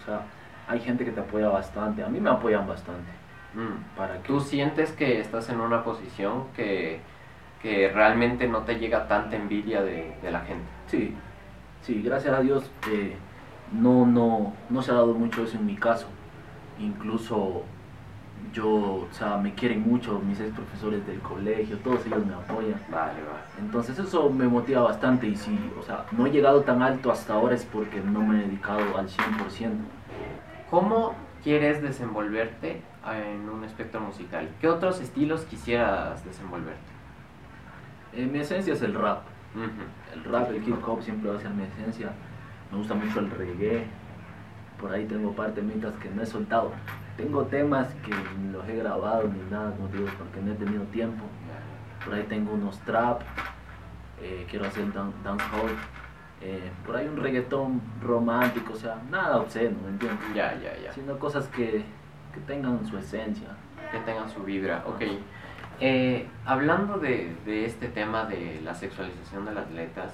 O 0.00 0.04
sea, 0.04 0.22
hay 0.66 0.80
gente 0.80 1.04
que 1.04 1.10
te 1.10 1.20
apoya 1.20 1.48
bastante. 1.48 2.02
A 2.02 2.08
mí 2.08 2.20
me 2.20 2.30
apoyan 2.30 2.66
bastante. 2.66 3.10
Mm. 3.58 3.96
¿Para 3.96 4.22
¿Tú 4.22 4.38
sientes 4.38 4.92
que 4.92 5.20
estás 5.20 5.48
en 5.48 5.58
una 5.58 5.82
posición 5.82 6.44
que, 6.54 7.00
que 7.60 7.88
realmente 7.88 8.46
no 8.46 8.62
te 8.62 8.78
llega 8.78 9.08
tanta 9.08 9.34
envidia 9.34 9.82
de, 9.82 10.14
de 10.22 10.30
la 10.30 10.40
gente? 10.42 10.64
Sí, 10.86 11.12
sí, 11.82 12.00
gracias 12.02 12.34
a 12.34 12.40
Dios 12.40 12.70
eh, 12.88 13.16
no, 13.72 14.06
no, 14.06 14.54
no 14.70 14.80
se 14.80 14.92
ha 14.92 14.94
dado 14.94 15.12
mucho 15.12 15.42
eso 15.42 15.56
en 15.56 15.66
mi 15.66 15.74
caso. 15.74 16.06
Incluso 16.78 17.64
yo, 18.52 18.68
o 18.68 19.08
sea, 19.10 19.36
me 19.38 19.52
quieren 19.54 19.82
mucho 19.82 20.20
mis 20.20 20.38
ex 20.38 20.52
profesores 20.52 21.04
del 21.04 21.18
colegio, 21.18 21.78
todos 21.78 22.06
ellos 22.06 22.24
me 22.24 22.34
apoyan. 22.34 22.80
Vale, 22.92 23.20
vale. 23.24 23.42
Entonces 23.58 23.98
eso 23.98 24.30
me 24.30 24.46
motiva 24.46 24.82
bastante 24.82 25.26
y 25.26 25.34
si, 25.34 25.58
o 25.76 25.82
sea, 25.82 26.06
no 26.12 26.26
he 26.26 26.30
llegado 26.30 26.62
tan 26.62 26.80
alto 26.80 27.10
hasta 27.10 27.34
ahora 27.34 27.56
es 27.56 27.64
porque 27.64 28.00
no 28.00 28.20
me 28.20 28.38
he 28.38 28.46
dedicado 28.46 28.96
al 28.96 29.08
100%. 29.08 29.70
¿Cómo 30.70 31.14
quieres 31.42 31.82
desenvolverte 31.82 32.82
en 33.16 33.48
un 33.48 33.64
espectro 33.64 34.00
musical? 34.00 34.50
¿Qué 34.60 34.68
otros 34.68 35.00
estilos 35.00 35.42
quisieras 35.42 36.24
desenvolverte? 36.24 36.92
Eh, 38.12 38.26
mi 38.26 38.40
esencia 38.40 38.74
es 38.74 38.82
el 38.82 38.94
rap. 38.94 39.22
El 40.14 40.24
rap, 40.24 40.50
el 40.50 40.56
hip 40.56 40.76
hop 40.86 41.02
siempre 41.02 41.30
va 41.30 41.36
a 41.36 41.40
ser 41.40 41.50
mi 41.50 41.64
esencia. 41.64 42.10
Me 42.70 42.78
gusta 42.78 42.94
mucho 42.94 43.20
el 43.20 43.30
reggae. 43.30 43.86
Por 44.80 44.92
ahí 44.92 45.06
tengo 45.06 45.32
parte 45.32 45.62
mientras 45.62 45.94
que 45.94 46.10
no 46.10 46.22
he 46.22 46.26
soltado. 46.26 46.72
Tengo 47.16 47.44
temas 47.44 47.88
que 48.04 48.14
ni 48.38 48.52
los 48.52 48.68
he 48.68 48.76
grabado 48.76 49.28
ni 49.28 49.40
nada, 49.50 49.72
como 49.72 49.88
digo, 49.88 50.06
porque 50.18 50.40
no 50.40 50.52
he 50.52 50.54
tenido 50.54 50.84
tiempo. 50.84 51.24
Por 52.04 52.14
ahí 52.14 52.22
tengo 52.28 52.52
unos 52.52 52.78
trap, 52.80 53.22
eh, 54.22 54.46
quiero 54.48 54.66
hacer 54.66 54.92
dancehall. 54.92 55.72
Eh, 56.40 56.70
por 56.86 56.94
ahí 56.94 57.08
un 57.08 57.16
reggaetón 57.16 57.82
romántico, 58.00 58.74
o 58.74 58.76
sea, 58.76 59.02
nada 59.10 59.38
obsceno, 59.38 59.76
¿me 59.82 59.88
entiendes? 59.90 60.20
Ya, 60.34 60.54
ya, 60.54 60.78
ya. 60.78 60.92
Sino 60.92 61.18
cosas 61.18 61.48
que, 61.48 61.84
que 62.32 62.40
tengan 62.40 62.86
su 62.86 62.98
esencia. 62.98 63.48
Que 63.90 63.98
tengan 64.00 64.28
su 64.28 64.42
vibra, 64.42 64.84
ok. 64.86 65.02
Eh, 65.80 66.26
hablando 66.44 66.98
de, 66.98 67.34
de, 67.44 67.64
este 67.64 67.88
tema 67.88 68.24
de 68.24 68.60
la 68.64 68.74
sexualización 68.74 69.44
de 69.44 69.54
las 69.54 69.66
atletas, 69.66 70.12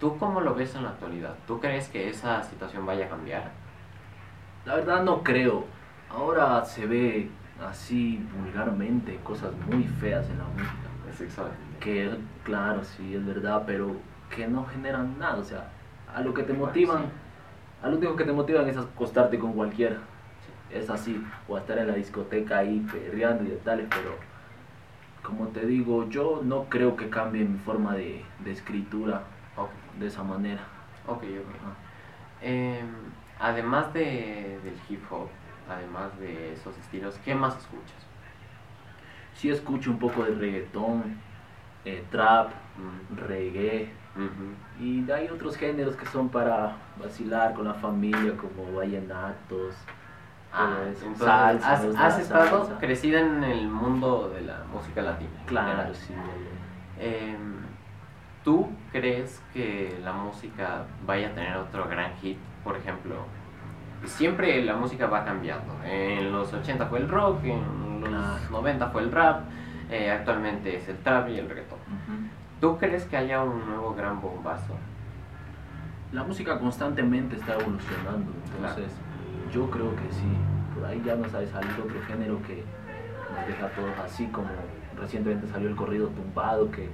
¿tú 0.00 0.18
cómo 0.18 0.40
lo 0.40 0.54
ves 0.54 0.74
en 0.74 0.82
la 0.82 0.90
actualidad? 0.90 1.34
¿Tú 1.46 1.60
crees 1.60 1.88
que 1.88 2.08
esa 2.08 2.42
situación 2.42 2.84
vaya 2.84 3.06
a 3.06 3.08
cambiar? 3.08 3.52
La 4.64 4.74
verdad 4.74 5.04
no 5.04 5.22
creo. 5.22 5.64
Ahora 6.10 6.64
se 6.64 6.86
ve 6.86 7.30
así 7.64 8.24
vulgarmente 8.36 9.16
cosas 9.22 9.52
muy 9.70 9.84
feas 9.84 10.28
en 10.28 10.38
la 10.38 10.44
música. 10.44 10.86
Es 11.08 11.38
Que, 11.80 12.10
claro, 12.42 12.84
sí, 12.84 13.14
es 13.14 13.24
verdad, 13.24 13.62
pero 13.64 13.96
que 14.34 14.46
no 14.48 14.66
generan 14.66 15.18
nada. 15.18 15.36
O 15.36 15.44
sea, 15.44 15.68
a 16.12 16.20
lo 16.20 16.34
que 16.34 16.42
te 16.42 16.52
motivan, 16.52 17.06
a 17.82 17.88
lo 17.88 17.96
único 17.96 18.16
que 18.16 18.24
te 18.24 18.32
motivan 18.32 18.68
es 18.68 18.76
acostarte 18.76 19.38
con 19.38 19.52
cualquiera. 19.52 19.98
Es 20.70 20.90
así, 20.90 21.24
o 21.48 21.56
estar 21.56 21.78
en 21.78 21.86
la 21.86 21.94
discoteca 21.94 22.58
ahí 22.58 22.84
perreando 22.90 23.44
y 23.44 23.56
tales, 23.64 23.86
pero 23.88 24.16
como 25.22 25.48
te 25.48 25.66
digo, 25.66 26.08
yo 26.08 26.40
no 26.44 26.64
creo 26.64 26.96
que 26.96 27.08
cambie 27.08 27.44
mi 27.44 27.58
forma 27.58 27.94
de, 27.94 28.24
escritura 28.46 29.22
de 29.98 30.06
esa 30.06 30.22
manera. 30.22 30.60
Ok, 31.06 31.22
ok. 31.22 32.42
Em, 32.42 32.86
además 33.40 33.92
de, 33.92 34.58
del 34.62 34.78
hip 34.88 35.02
hop, 35.10 35.28
además 35.68 36.18
de 36.18 36.52
esos 36.52 36.76
estilos, 36.78 37.18
¿qué 37.24 37.34
más 37.34 37.56
escuchas? 37.56 38.06
Sí 39.34 39.50
escucho 39.50 39.90
un 39.90 39.98
poco 39.98 40.24
de 40.24 40.34
reggaetón, 40.34 41.16
eh, 41.84 42.04
trap, 42.10 42.50
reggae, 43.28 43.90
y 44.80 45.10
hay 45.10 45.28
otros 45.28 45.56
géneros 45.56 45.96
que 45.96 46.06
son 46.06 46.28
para 46.28 46.76
vacilar 46.98 47.54
con 47.54 47.66
la 47.66 47.74
familia, 47.74 48.36
como 48.36 48.72
vallenatos. 48.72 49.74
Ah, 50.58 50.78
entonces, 50.86 51.94
has, 51.98 52.18
estado 52.18 52.78
crecida 52.80 53.20
en 53.20 53.44
el 53.44 53.68
mundo 53.68 54.30
de 54.34 54.40
la 54.40 54.62
música 54.72 55.02
latina. 55.02 55.42
Claro, 55.44 55.92
sí. 55.92 56.14
Em, 56.98 57.56
¿Tú 58.42 58.68
crees 58.92 59.42
que 59.52 59.98
la 60.02 60.12
música 60.12 60.84
vaya 61.04 61.28
a 61.28 61.32
tener 61.32 61.56
otro 61.56 61.88
gran 61.88 62.14
hit? 62.18 62.38
Por 62.62 62.76
ejemplo, 62.76 63.16
siempre 64.04 64.64
la 64.64 64.76
música 64.76 65.06
va 65.08 65.24
cambiando. 65.24 65.74
En 65.84 66.32
los 66.32 66.52
80 66.52 66.86
fue 66.86 67.00
el 67.00 67.08
rock, 67.08 67.42
en 67.44 68.00
los 68.00 68.50
90 68.50 68.88
fue 68.90 69.02
el 69.02 69.12
rap, 69.12 69.42
eh, 69.90 70.10
actualmente 70.10 70.76
es 70.76 70.88
el 70.88 70.96
trap 70.98 71.28
y 71.28 71.38
el 71.38 71.48
reggaetón. 71.48 71.80
¿Tú 72.60 72.78
crees 72.78 73.04
que 73.04 73.16
haya 73.16 73.42
un 73.42 73.66
nuevo 73.66 73.94
gran 73.94 74.20
bombazo? 74.20 74.74
La 76.12 76.22
música 76.22 76.58
constantemente 76.58 77.36
está 77.36 77.54
evolucionando, 77.54 78.32
entonces 78.56 78.96
yo 79.52 79.70
creo 79.70 79.90
que 79.96 80.12
sí. 80.12 80.26
Por 80.74 80.84
ahí 80.84 81.02
ya 81.04 81.16
nos 81.16 81.28
ha 81.28 81.46
salido 81.46 81.84
otro 81.84 82.00
género 82.06 82.40
que 82.46 82.62
nos 83.34 83.46
deja 83.46 83.66
a 83.66 83.70
todos 83.70 83.98
así, 84.04 84.26
como 84.26 84.48
recientemente 84.98 85.46
salió 85.48 85.68
el 85.68 85.76
corrido 85.76 86.08
tumbado 86.08 86.70
que 86.70 86.88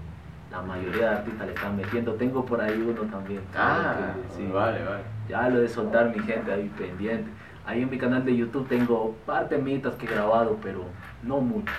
la 0.50 0.62
mayoría 0.62 1.10
de 1.10 1.16
artistas 1.16 1.46
le 1.46 1.54
están 1.54 1.76
metiendo. 1.76 2.14
Tengo 2.14 2.44
por 2.44 2.60
ahí 2.60 2.80
uno 2.80 3.02
también. 3.10 3.40
Ah, 3.56 4.12
sí. 4.36 4.46
vale, 4.52 4.84
vale. 4.84 5.02
Ya 5.28 5.48
lo 5.48 5.60
de 5.60 5.68
soltar 5.68 6.14
mi 6.14 6.22
gente 6.22 6.52
ahí 6.52 6.70
pendiente. 6.76 7.30
Ahí 7.64 7.82
en 7.82 7.90
mi 7.90 7.98
canal 7.98 8.24
de 8.24 8.36
YouTube 8.36 8.68
tengo 8.68 9.14
par 9.24 9.48
temitas 9.48 9.94
que 9.94 10.06
he 10.06 10.10
grabado, 10.10 10.58
pero 10.62 10.84
no 11.22 11.40
mucho. 11.40 11.72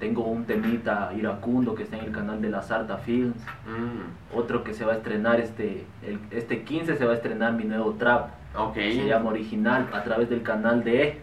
Tengo 0.00 0.24
un 0.24 0.44
temita 0.44 1.10
iracundo 1.16 1.74
que 1.74 1.84
está 1.84 1.96
en 1.96 2.06
el 2.06 2.12
canal 2.12 2.42
de 2.42 2.50
la 2.50 2.62
Sarta 2.62 2.98
Films. 2.98 3.36
Mm. 3.66 4.36
Otro 4.36 4.64
que 4.64 4.74
se 4.74 4.84
va 4.84 4.92
a 4.92 4.96
estrenar 4.96 5.40
este, 5.40 5.86
este 6.30 6.62
15 6.64 6.96
se 6.96 7.04
va 7.04 7.12
a 7.12 7.16
estrenar 7.16 7.52
mi 7.52 7.64
nuevo 7.64 7.92
trap. 7.92 8.30
Okay. 8.56 9.00
Se 9.00 9.06
llama 9.06 9.30
Original 9.30 9.88
a 9.92 10.02
través 10.02 10.30
del 10.30 10.42
canal 10.42 10.82
de 10.82 11.20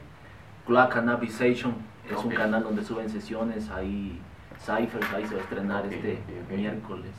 Clock 0.66 0.94
Cannabisation. 0.94 1.74
Es 2.10 2.24
un 2.24 2.32
canal 2.32 2.64
donde 2.64 2.84
suben 2.84 3.10
sesiones 3.10 3.70
ahí 3.72 4.20
Cypher 4.64 5.04
ahí 5.16 5.26
se 5.26 5.36
va 5.36 5.42
a 5.42 5.44
estrenar 5.44 5.86
este 5.86 6.20
miércoles. 6.50 7.12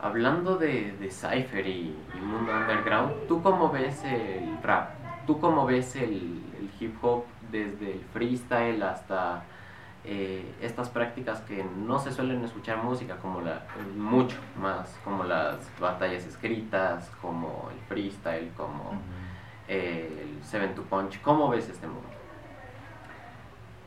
Hablando 0.00 0.56
de, 0.56 0.92
de 0.92 1.10
Cypher 1.10 1.66
y, 1.66 1.96
Mundo 2.20 2.52
Underground, 2.52 3.26
¿tú 3.28 3.42
cómo 3.42 3.70
ves 3.70 4.02
el 4.04 4.58
rap? 4.62 4.90
¿Tú 5.26 5.38
cómo 5.40 5.66
ves 5.66 5.96
el, 5.96 6.40
hip 6.80 6.96
hop 7.02 7.24
desde 7.50 7.92
el 7.92 8.00
freestyle 8.12 8.82
hasta 8.82 9.44
eh, 10.04 10.44
estas 10.60 10.88
prácticas 10.88 11.40
que 11.42 11.64
no 11.64 11.98
se 11.98 12.10
suelen 12.10 12.44
escuchar 12.44 12.82
música, 12.82 13.16
como 13.16 13.40
la, 13.40 13.62
mucho 13.96 14.36
más, 14.60 14.98
como 15.04 15.22
las 15.22 15.58
batallas 15.80 16.26
escritas, 16.26 17.10
como 17.20 17.68
el 17.72 17.78
freestyle, 17.86 18.50
como 18.56 18.94
el 19.68 20.38
Seven 20.42 20.74
to 20.74 20.82
Punch? 20.82 21.20
¿Cómo 21.22 21.48
ves 21.48 21.68
este 21.68 21.86
mundo? 21.86 22.08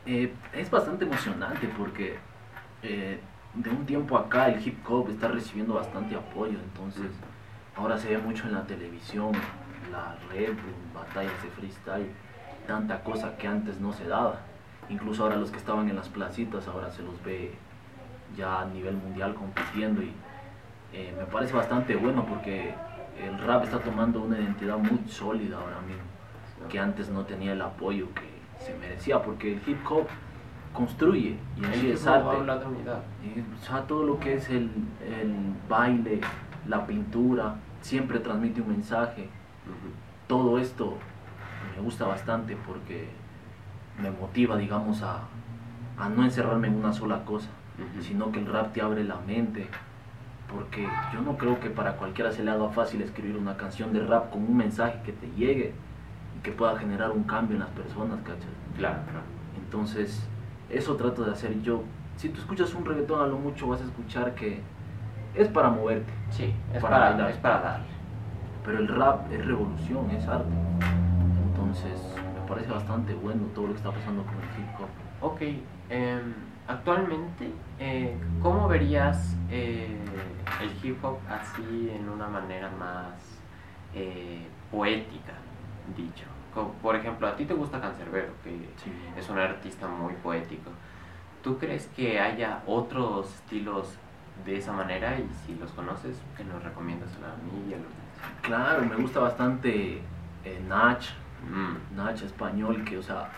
Eh, 0.06 0.32
es 0.52 0.70
bastante 0.70 1.04
emocionante 1.04 1.68
porque 1.76 2.16
eh, 2.82 3.18
de 3.54 3.70
un 3.70 3.84
tiempo 3.86 4.16
acá 4.16 4.48
el 4.48 4.64
hip 4.64 4.78
hop 4.88 5.10
está 5.10 5.28
recibiendo 5.28 5.74
bastante 5.74 6.14
apoyo, 6.14 6.58
entonces 6.60 7.10
ahora 7.74 7.98
se 7.98 8.10
ve 8.10 8.18
mucho 8.18 8.46
en 8.46 8.54
la 8.54 8.64
televisión, 8.64 9.32
la 9.90 10.16
red, 10.30 10.54
batallas 10.94 11.42
de 11.42 11.48
freestyle, 11.50 12.10
tanta 12.66 13.02
cosa 13.02 13.36
que 13.36 13.48
antes 13.48 13.80
no 13.80 13.92
se 13.92 14.06
daba. 14.06 14.40
Incluso 14.88 15.24
ahora 15.24 15.36
los 15.36 15.50
que 15.50 15.58
estaban 15.58 15.88
en 15.88 15.96
las 15.96 16.08
placitas 16.08 16.68
ahora 16.68 16.90
se 16.90 17.02
los 17.02 17.20
ve 17.24 17.54
ya 18.36 18.60
a 18.60 18.64
nivel 18.66 18.96
mundial 18.96 19.34
compitiendo 19.34 20.02
y 20.02 20.12
eh, 20.92 21.12
me 21.18 21.24
parece 21.24 21.52
bastante 21.52 21.96
bueno 21.96 22.24
porque 22.24 22.74
el 23.20 23.38
rap 23.38 23.64
está 23.64 23.78
tomando 23.78 24.22
una 24.22 24.38
identidad 24.38 24.78
muy 24.78 25.00
sólida 25.08 25.56
ahora 25.56 25.80
mismo, 25.80 26.02
que 26.68 26.78
antes 26.78 27.08
no 27.08 27.24
tenía 27.24 27.52
el 27.52 27.62
apoyo 27.62 28.12
que, 28.14 28.36
se 28.64 28.74
merecía, 28.78 29.22
porque 29.22 29.52
el 29.52 29.60
hip 29.66 29.78
hop 29.88 30.06
construye 30.72 31.36
y 31.56 31.60
hip 31.60 31.92
es 31.92 32.06
arte. 32.06 32.36
habla 32.36 32.58
de 32.58 32.66
unidad. 32.66 33.02
Y, 33.22 33.40
o 33.40 33.64
sea, 33.64 33.82
todo 33.82 34.04
lo 34.04 34.18
que 34.18 34.34
es 34.34 34.48
el, 34.48 34.70
el 35.20 35.34
baile, 35.68 36.20
la 36.66 36.86
pintura, 36.86 37.56
siempre 37.82 38.18
transmite 38.18 38.60
un 38.60 38.68
mensaje. 38.68 39.28
Todo 40.26 40.58
esto 40.58 40.96
me 41.76 41.82
gusta 41.82 42.06
bastante 42.06 42.56
porque 42.66 43.08
me 44.00 44.10
motiva, 44.10 44.56
digamos, 44.56 45.02
a, 45.02 45.20
a 45.98 46.08
no 46.08 46.24
encerrarme 46.24 46.68
en 46.68 46.76
una 46.76 46.92
sola 46.92 47.24
cosa, 47.24 47.48
sino 48.00 48.32
que 48.32 48.40
el 48.40 48.46
rap 48.46 48.72
te 48.72 48.80
abre 48.80 49.04
la 49.04 49.16
mente. 49.16 49.68
Porque 50.52 50.86
yo 51.12 51.20
no 51.22 51.36
creo 51.36 51.58
que 51.60 51.70
para 51.70 51.96
cualquiera 51.96 52.30
se 52.32 52.44
le 52.44 52.50
haga 52.50 52.68
fácil 52.70 53.02
escribir 53.02 53.36
una 53.36 53.56
canción 53.56 53.92
de 53.92 54.00
rap 54.06 54.30
con 54.30 54.42
un 54.44 54.56
mensaje 54.56 55.00
que 55.04 55.12
te 55.12 55.26
llegue 55.36 55.74
y 56.38 56.42
que 56.42 56.52
pueda 56.52 56.76
generar 56.78 57.10
un 57.10 57.24
cambio 57.24 57.54
en 57.56 57.60
las 57.60 57.70
personas, 57.70 58.18
¿cachas? 58.20 58.46
Claro, 58.76 58.98
claro. 59.04 59.24
Entonces, 59.58 60.22
eso 60.70 60.94
trato 60.96 61.24
de 61.24 61.32
hacer 61.32 61.60
yo. 61.62 61.82
Si 62.16 62.28
tú 62.28 62.40
escuchas 62.40 62.72
un 62.74 62.84
reggaetón 62.84 63.20
a 63.22 63.26
lo 63.26 63.38
mucho 63.38 63.66
vas 63.68 63.80
a 63.80 63.84
escuchar 63.84 64.34
que 64.34 64.60
es 65.34 65.48
para 65.48 65.68
moverte, 65.68 66.12
Sí, 66.30 66.54
es 66.72 66.80
Para 66.82 66.96
para, 66.96 67.10
bailar. 67.10 67.30
es 67.30 67.36
para 67.38 67.60
darle. 67.60 67.86
pero 68.64 68.78
el 68.78 68.88
rap 68.88 69.30
es 69.32 69.44
revolución, 69.44 70.10
es 70.12 70.26
arte. 70.28 70.48
Entonces, 71.50 72.00
me 72.40 72.48
parece 72.48 72.70
bastante 72.70 73.14
bueno 73.14 73.42
todo 73.54 73.66
lo 73.66 73.72
que 73.72 73.78
está 73.78 73.90
pasando 73.90 74.22
con 74.22 74.34
el 74.34 74.40
hip 74.40 74.80
hop. 74.80 75.26
Ok, 75.32 75.40
em, 75.90 76.32
actualmente, 76.68 77.50
eh, 77.78 78.16
¿cómo 78.42 78.68
verías 78.68 79.36
eh, 79.50 79.96
el 80.66 80.72
hip 80.82 81.04
hop 81.04 81.18
así 81.28 81.90
en 81.90 82.08
una 82.08 82.28
manera 82.28 82.70
más 82.70 83.42
eh, 83.94 84.48
poética, 84.70 85.34
dicho? 85.94 86.26
Co- 86.52 86.72
Por 86.82 86.96
ejemplo, 86.96 87.26
a 87.26 87.36
ti 87.36 87.44
te 87.44 87.54
gusta 87.54 87.80
Cancerbero, 87.80 88.32
que 88.42 88.50
Sí. 88.76 88.92
es 89.16 89.28
un 89.28 89.38
artista 89.38 89.86
muy 89.88 90.14
poético. 90.14 90.70
¿Tú 91.42 91.58
crees 91.58 91.86
que 91.88 92.18
haya 92.18 92.62
otros 92.66 93.34
estilos 93.34 93.98
de 94.44 94.56
esa 94.58 94.72
manera? 94.72 95.18
Y 95.18 95.28
si 95.46 95.54
los 95.54 95.70
conoces, 95.72 96.20
que 96.36 96.44
nos 96.44 96.62
recomiendas 96.62 97.10
a 97.16 97.36
mí 97.36 97.70
y 97.70 97.74
a 97.74 97.76
los 97.78 97.88
demás? 97.94 98.42
Claro, 98.42 98.84
me 98.84 98.96
gusta 98.96 99.20
bastante 99.20 100.02
eh, 100.44 100.62
Nach, 100.66 101.04
Mm, 101.42 101.94
Nach 101.94 102.20
español, 102.22 102.82
que, 102.84 102.96
o 102.96 103.02
sea, 103.02 103.28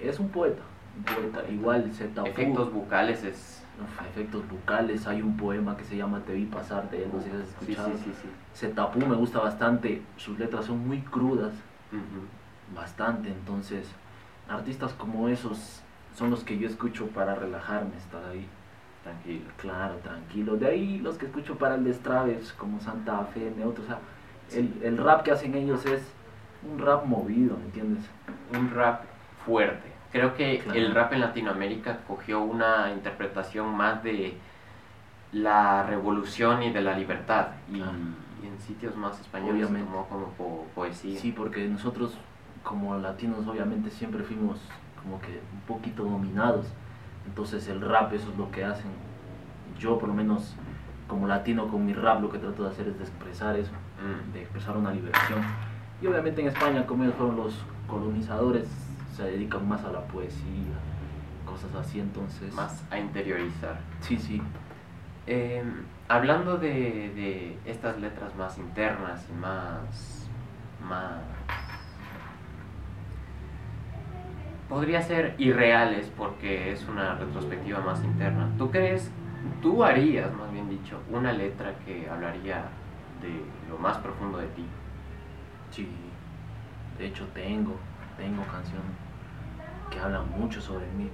es 0.00 0.20
un 0.20 0.28
poeta. 0.30 0.62
Un 0.94 1.02
poeta, 1.02 1.48
igual 1.48 1.90
tapó. 2.14 2.28
Efectos 2.28 2.70
bucales 2.72 3.24
es... 3.24 3.55
Efectos 4.10 4.48
bucales, 4.48 5.06
hay 5.06 5.20
un 5.22 5.36
poema 5.36 5.76
que 5.76 5.84
se 5.84 5.96
llama 5.96 6.20
Te 6.20 6.32
vi 6.32 6.46
pasar 6.46 6.88
de 6.90 7.04
él, 7.04 7.10
no 7.12 7.20
sé 7.20 7.30
si 7.30 7.36
has 7.36 7.48
escuchado. 7.48 7.88
sí, 7.98 8.02
sí, 8.04 8.12
sí. 8.22 8.28
Se 8.54 8.68
tapó, 8.68 8.98
me 9.00 9.14
gusta 9.16 9.38
bastante, 9.40 10.02
sus 10.16 10.38
letras 10.38 10.64
son 10.64 10.86
muy 10.86 11.00
crudas, 11.02 11.52
bastante, 12.74 13.28
entonces 13.28 13.86
artistas 14.48 14.92
como 14.94 15.28
esos 15.28 15.82
son 16.16 16.30
los 16.30 16.42
que 16.44 16.58
yo 16.58 16.66
escucho 16.66 17.08
para 17.08 17.34
relajarme, 17.34 17.96
estar 17.96 18.24
ahí, 18.24 18.46
Tranquilo. 19.02 19.44
claro, 19.58 19.94
tranquilo. 19.96 20.56
De 20.56 20.66
ahí 20.66 20.98
los 20.98 21.16
que 21.18 21.26
escucho 21.26 21.56
para 21.56 21.74
el 21.74 21.84
destraves, 21.84 22.52
como 22.54 22.80
Santa 22.80 23.24
Fe, 23.26 23.52
Neutro, 23.56 23.84
o 23.84 23.86
sea, 23.86 23.98
el, 24.52 24.72
el 24.82 24.96
rap 24.96 25.22
que 25.22 25.32
hacen 25.32 25.54
ellos 25.54 25.84
es 25.86 26.02
un 26.68 26.78
rap 26.78 27.04
movido, 27.04 27.56
¿me 27.58 27.64
entiendes? 27.66 28.04
un 28.56 28.70
rap 28.70 29.02
fuerte. 29.44 29.92
Creo 30.16 30.34
que 30.34 30.58
Claro. 30.60 30.78
el 30.78 30.94
rap 30.94 31.12
en 31.12 31.20
Latinoamérica 31.20 31.98
cogió 32.08 32.40
una 32.40 32.90
interpretación 32.90 33.76
más 33.76 34.02
de 34.02 34.38
la 35.32 35.82
revolución 35.82 36.62
y 36.62 36.70
de 36.72 36.80
la 36.80 36.96
libertad. 36.96 37.48
Y, 37.70 37.76
Claro. 37.76 37.92
y 38.42 38.46
en 38.46 38.58
sitios 38.60 38.96
más 38.96 39.20
españoles 39.20 39.68
tomó 39.68 40.06
como 40.08 40.26
po- 40.38 40.66
poesía. 40.74 41.18
Sí, 41.20 41.32
porque 41.32 41.68
nosotros 41.68 42.16
como 42.62 42.96
latinos 42.96 43.46
obviamente 43.46 43.90
siempre 43.90 44.22
fuimos 44.24 44.58
como 45.02 45.20
que 45.20 45.40
un 45.52 45.60
poquito 45.66 46.02
dominados. 46.04 46.66
Entonces 47.26 47.68
el 47.68 47.82
rap 47.82 48.12
eso 48.14 48.30
es 48.30 48.38
lo 48.38 48.50
que 48.50 48.64
hacen. 48.64 48.90
Yo 49.78 49.98
por 49.98 50.08
lo 50.08 50.14
menos 50.14 50.54
como 51.08 51.26
latino 51.28 51.68
con 51.68 51.84
mi 51.84 51.92
rap 51.92 52.22
lo 52.22 52.30
que 52.30 52.38
trato 52.38 52.64
de 52.64 52.70
hacer 52.70 52.88
es 52.88 52.96
de 52.96 53.04
expresar 53.04 53.54
eso, 53.56 53.72
Mm. 54.00 54.32
de 54.32 54.40
expresar 54.40 54.78
una 54.78 54.92
liberación. 54.92 55.40
Y 56.00 56.06
obviamente 56.06 56.40
en 56.40 56.48
España 56.48 56.86
como 56.86 57.04
ellos 57.04 57.14
fueron 57.16 57.36
los 57.36 57.54
colonizadores 57.86 58.66
se 59.16 59.24
dedican 59.24 59.66
más 59.66 59.82
a 59.84 59.90
la 59.90 60.02
poesía, 60.02 60.76
cosas 61.46 61.74
así, 61.74 62.00
entonces... 62.00 62.52
Más 62.52 62.84
a 62.90 62.98
interiorizar. 62.98 63.78
Sí, 64.00 64.18
sí. 64.18 64.42
Eh, 65.26 65.64
hablando 66.06 66.58
de, 66.58 66.68
de 67.14 67.58
estas 67.64 67.98
letras 67.98 68.34
más 68.36 68.58
internas 68.58 69.26
y 69.30 69.32
más, 69.32 70.28
más... 70.86 71.22
Podría 74.68 75.00
ser 75.00 75.34
irreales 75.38 76.12
porque 76.14 76.72
es 76.72 76.86
una 76.86 77.14
retrospectiva 77.14 77.80
más 77.80 78.04
interna. 78.04 78.50
¿Tú 78.58 78.70
crees, 78.70 79.10
tú 79.62 79.82
harías, 79.82 80.34
más 80.34 80.52
bien 80.52 80.68
dicho, 80.68 81.00
una 81.10 81.32
letra 81.32 81.74
que 81.86 82.10
hablaría 82.10 82.64
de 83.22 83.30
lo 83.70 83.78
más 83.78 83.96
profundo 83.98 84.38
de 84.38 84.48
ti? 84.48 84.66
Sí, 85.70 85.88
de 86.98 87.06
hecho 87.06 87.26
tengo, 87.28 87.76
tengo 88.18 88.42
canción 88.44 89.05
que 89.96 90.02
habla 90.02 90.20
mucho 90.20 90.60
sobre 90.60 90.86
mí. 90.88 91.10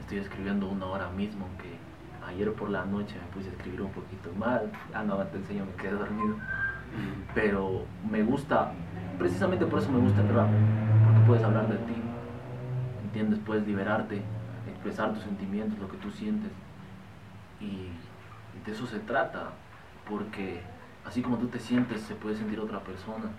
Estoy 0.00 0.18
escribiendo 0.18 0.68
una 0.68 0.84
ahora 0.84 1.08
mismo 1.10 1.46
que 1.58 1.78
ayer 2.26 2.52
por 2.52 2.68
la 2.68 2.84
noche 2.84 3.16
me 3.18 3.32
puse 3.32 3.48
a 3.48 3.52
escribir 3.52 3.80
un 3.80 3.90
poquito 3.90 4.30
más. 4.34 4.60
Ah, 4.92 5.02
no, 5.02 5.16
te 5.24 5.38
enseño, 5.38 5.64
me 5.64 5.72
quedé 5.82 5.92
dormido. 5.92 6.36
Pero 7.34 7.86
me 8.08 8.22
gusta, 8.22 8.72
precisamente 9.18 9.64
por 9.66 9.78
eso 9.78 9.90
me 9.90 9.98
gusta 9.98 10.20
el 10.20 10.28
rap, 10.28 10.48
porque 11.04 11.26
puedes 11.26 11.44
hablar 11.44 11.68
de 11.68 11.76
ti, 11.78 11.94
¿entiendes? 13.04 13.38
Puedes 13.44 13.66
liberarte, 13.66 14.22
expresar 14.68 15.14
tus 15.14 15.22
sentimientos, 15.22 15.78
lo 15.78 15.88
que 15.88 15.96
tú 15.96 16.10
sientes. 16.10 16.50
Y 17.60 17.88
de 18.64 18.72
eso 18.72 18.86
se 18.86 18.98
trata, 19.00 19.50
porque 20.08 20.60
así 21.06 21.22
como 21.22 21.38
tú 21.38 21.48
te 21.48 21.58
sientes, 21.58 22.02
se 22.02 22.14
puede 22.14 22.36
sentir 22.36 22.60
otra 22.60 22.80
persona. 22.80 23.30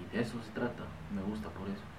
Y 0.00 0.14
de 0.16 0.22
eso 0.22 0.42
se 0.42 0.50
trata, 0.52 0.84
me 1.14 1.22
gusta 1.22 1.48
por 1.50 1.68
eso. 1.68 1.95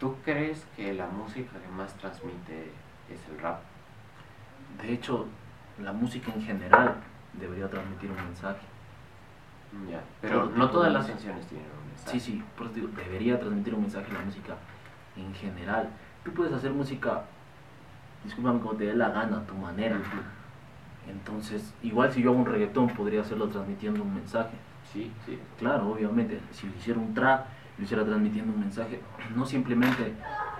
¿Tú 0.00 0.16
crees 0.24 0.66
que 0.74 0.94
la 0.94 1.06
música 1.06 1.50
que 1.60 1.68
más 1.76 1.92
transmite 1.98 2.72
es 3.12 3.20
el 3.30 3.38
rap? 3.38 3.60
De 4.80 4.94
hecho, 4.94 5.26
la 5.78 5.92
música 5.92 6.32
en 6.34 6.42
general 6.42 6.94
debería 7.34 7.68
transmitir 7.68 8.10
un 8.10 8.16
mensaje. 8.16 8.66
Ya, 9.90 10.02
pero 10.22 10.44
Todo 10.44 10.56
no 10.56 10.70
todas 10.70 10.92
las 10.92 11.06
canciones 11.06 11.46
tienen 11.46 11.66
un 11.66 11.88
mensaje. 11.90 12.18
Sí, 12.18 12.32
sí, 12.32 12.42
por 12.56 12.66
eso 12.68 12.76
digo, 12.76 12.88
debería 12.96 13.38
transmitir 13.38 13.74
un 13.74 13.82
mensaje 13.82 14.10
la 14.10 14.20
música 14.20 14.56
en 15.16 15.34
general. 15.34 15.90
Tú 16.24 16.32
puedes 16.32 16.54
hacer 16.54 16.70
música, 16.72 17.24
discúlpame, 18.24 18.60
como 18.60 18.74
te 18.76 18.86
dé 18.86 18.94
la 18.94 19.10
gana, 19.10 19.36
a 19.36 19.46
tu 19.46 19.54
manera. 19.54 20.00
Entonces, 21.08 21.74
igual 21.82 22.10
si 22.10 22.22
yo 22.22 22.30
hago 22.30 22.38
un 22.38 22.46
reggaetón, 22.46 22.88
podría 22.88 23.20
hacerlo 23.20 23.48
transmitiendo 23.48 24.02
un 24.02 24.14
mensaje. 24.14 24.56
Sí, 24.90 25.12
sí. 25.26 25.38
Claro, 25.58 25.90
obviamente, 25.90 26.40
si 26.52 26.66
hiciera 26.78 26.98
un 26.98 27.12
trap, 27.12 27.46
lo 27.80 27.84
hiciera 27.84 28.04
transmitiendo 28.04 28.52
un 28.52 28.60
mensaje, 28.60 29.00
no 29.34 29.46
simplemente, 29.46 30.12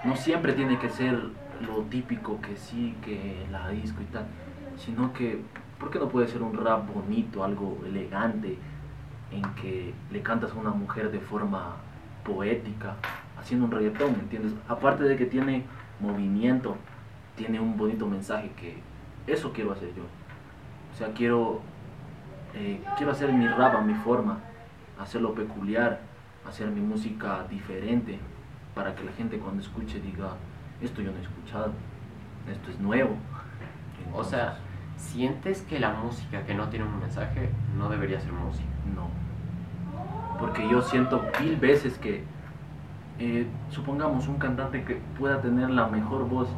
no 0.05 0.17
siempre 0.17 0.55
tiene 0.55 0.79
que 0.79 0.89
ser 0.89 1.15
lo 1.61 1.83
típico 1.91 2.41
que 2.41 2.57
sí, 2.57 2.97
que 3.05 3.47
la 3.53 3.69
disco 3.69 4.01
y 4.01 4.07
tal, 4.07 4.25
sino 4.77 5.13
que, 5.13 5.43
¿por 5.79 5.91
qué 5.91 5.99
no 5.99 6.09
puede 6.09 6.27
ser 6.27 6.43
un 6.43 6.57
rap 6.57 6.93
bonito, 6.93 7.45
algo 7.45 7.79
elegante, 7.87 8.57
en 9.31 9.43
que 9.55 9.93
le 10.11 10.23
cantas 10.23 10.53
a 10.53 10.55
una 10.55 10.71
mujer 10.71 11.11
de 11.13 11.21
forma 11.21 11.77
poética, 12.25 12.97
haciendo 13.39 13.67
un 13.67 13.73
reggaetón, 13.73 14.13
¿me 14.13 14.21
entiendes? 14.21 14.55
Aparte 14.67 15.05
de 15.05 15.17
que 15.17 15.27
tiene 15.27 15.65
movimiento, 16.01 16.77
tiene 17.37 17.61
un 17.61 17.77
bonito 17.77 18.07
mensaje 18.07 18.51
que 18.57 18.79
eso 19.27 19.53
quiero 19.53 19.73
hacer 19.73 19.95
yo. 19.95 20.03
O 20.93 20.97
sea, 20.97 21.13
quiero 21.13 21.61
eh, 22.55 22.81
quiero 22.97 23.13
hacer 23.13 23.33
mi 23.33 23.47
rap 23.47 23.77
a 23.77 23.81
mi 23.81 23.95
forma, 23.95 24.41
hacerlo 24.99 25.35
peculiar, 25.35 26.01
hacer 26.49 26.69
mi 26.69 26.81
música 26.81 27.45
diferente, 27.49 28.19
para 28.75 28.95
que 28.95 29.05
la 29.05 29.13
gente 29.13 29.39
cuando 29.39 29.63
escuche 29.63 30.01
diga, 30.01 30.35
esto 30.81 31.03
yo 31.03 31.11
no 31.11 31.19
he 31.19 31.23
escuchado, 31.23 31.73
esto 32.51 32.71
es 32.71 32.81
nuevo. 32.81 33.17
O 34.13 34.25
sea, 34.25 34.59
¿sientes 34.97 35.63
que 35.63 35.79
la 35.79 35.93
música 35.93 36.45
que 36.45 36.55
no 36.55 36.69
tiene 36.69 36.87
un 36.87 36.99
mensaje 36.99 37.51
no 37.77 37.89
debería 37.89 38.21
ser 38.21 38.33
música? 38.33 38.69
no. 38.95 39.09
Porque 40.39 40.67
yo 40.69 40.81
siento 40.81 41.23
mil 41.41 41.57
veces 41.57 41.99
que, 41.99 42.25
eh, 43.19 43.47
supongamos, 43.69 44.27
un 44.27 44.39
cantante 44.39 44.83
que 44.85 45.01
pueda 45.19 45.41
tener 45.43 45.71
la 45.71 45.87
mejor 45.89 46.27
voz 46.29 46.49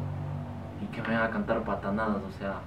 y 0.81 0.85
que 0.87 1.01
me 1.01 1.15
haga 1.15 1.29
cantar 1.31 1.63
patanadas, 1.63 2.23
o 2.23 2.31
sea, 2.31 2.61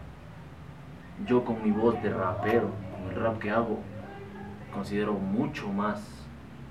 yo 1.26 1.44
con 1.44 1.62
mi 1.62 1.70
voz 1.70 2.00
de 2.02 2.11
rapero, 2.11 2.70
con 2.92 3.11
el 3.11 3.20
rap 3.20 3.38
que 3.38 3.50
hago, 3.50 3.79
considero 4.74 5.14
mucho 5.14 5.72
más 5.72 6.26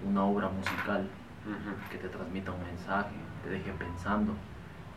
una 0.08 0.24
obra 0.24 0.50
musical 0.50 1.08
que 1.92 1.98
te 1.98 2.10
transmita 2.10 2.52
un 2.52 2.64
mensaje, 2.64 3.16
te 3.44 3.50
deje 3.50 3.72
pensando, 3.74 4.34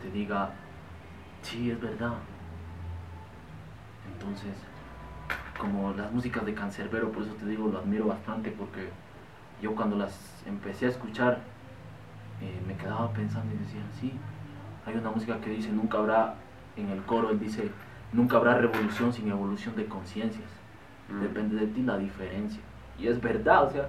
te 0.02 0.10
diga, 0.10 0.50
sí, 1.42 1.70
es 1.70 1.80
verdad. 1.80 2.14
Entonces, 4.12 4.54
como 5.58 5.92
las 5.92 6.10
músicas 6.12 6.46
de 6.46 6.54
Cancerbero, 6.54 7.12
por 7.12 7.22
eso 7.22 7.34
te 7.34 7.46
digo, 7.46 7.68
lo 7.68 7.78
admiro 7.78 8.06
bastante 8.06 8.50
porque 8.50 8.88
yo 9.60 9.74
cuando 9.74 9.96
las 9.96 10.42
empecé 10.46 10.86
a 10.86 10.90
escuchar, 10.90 11.40
eh, 12.40 12.60
me 12.66 12.76
quedaba 12.76 13.12
pensando 13.12 13.54
y 13.54 13.58
decía, 13.58 13.82
sí, 14.00 14.12
hay 14.86 14.94
una 14.94 15.10
música 15.10 15.40
que 15.40 15.50
dice, 15.50 15.70
nunca 15.70 15.98
habrá, 15.98 16.34
en 16.76 16.88
el 16.90 17.02
coro 17.02 17.30
él 17.30 17.38
dice, 17.38 17.70
nunca 18.12 18.36
habrá 18.36 18.54
revolución 18.54 19.12
sin 19.12 19.28
evolución 19.28 19.76
de 19.76 19.86
conciencias. 19.86 20.48
Mm. 21.08 21.20
Depende 21.20 21.56
de 21.56 21.66
ti 21.66 21.82
la 21.82 21.98
diferencia. 21.98 22.60
Y 22.98 23.08
es 23.08 23.20
verdad, 23.20 23.64
o 23.64 23.70
sea, 23.70 23.88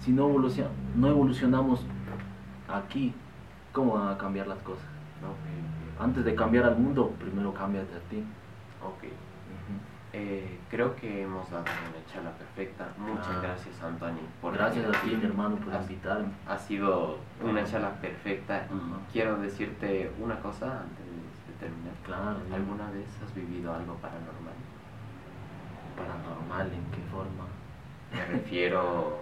si 0.00 0.12
no, 0.12 0.28
evolucion- 0.28 0.70
no 0.96 1.08
evolucionamos 1.08 1.84
aquí, 2.68 3.14
¿cómo 3.72 3.94
van 3.94 4.08
a 4.08 4.18
cambiar 4.18 4.46
las 4.46 4.58
cosas? 4.60 4.84
Ok, 5.22 6.00
Antes 6.02 6.24
de 6.24 6.34
cambiar 6.34 6.64
al 6.64 6.76
mundo, 6.78 7.10
primero 7.18 7.52
cámbiate 7.52 7.94
a 7.94 8.00
ti. 8.10 8.24
ok. 8.82 9.04
Eh, 10.14 10.58
creo 10.70 10.96
que 10.96 11.22
hemos 11.22 11.50
dado 11.50 11.64
una 11.64 12.06
charla 12.12 12.30
perfecta. 12.30 12.88
Muchas 12.96 13.28
Ah. 13.28 13.40
gracias, 13.42 13.82
Anthony, 13.82 14.22
por 14.40 14.54
Gracias 14.54 14.86
a 14.86 15.00
ti, 15.02 15.14
mi 15.14 15.24
hermano, 15.26 15.56
por 15.56 15.74
invitarme. 15.74 16.28
Ha 16.48 16.56
sido 16.58 17.18
una 17.44 17.62
charla 17.64 17.90
perfecta 18.00 18.66
y 18.72 19.12
quiero 19.12 19.36
decirte 19.36 20.10
una 20.18 20.40
cosa 20.40 20.80
antes 20.80 21.04
de 21.04 21.52
terminar. 21.60 21.92
Claro. 22.04 22.38
¿Alguna 22.54 22.90
vez 22.90 23.06
has 23.22 23.34
vivido 23.34 23.72
algo 23.74 23.94
paranormal? 23.96 24.54
paranormal, 25.96 26.72
¿en 26.72 26.84
qué 26.90 27.02
forma? 27.10 27.44
Me 28.12 28.24
refiero, 28.26 29.20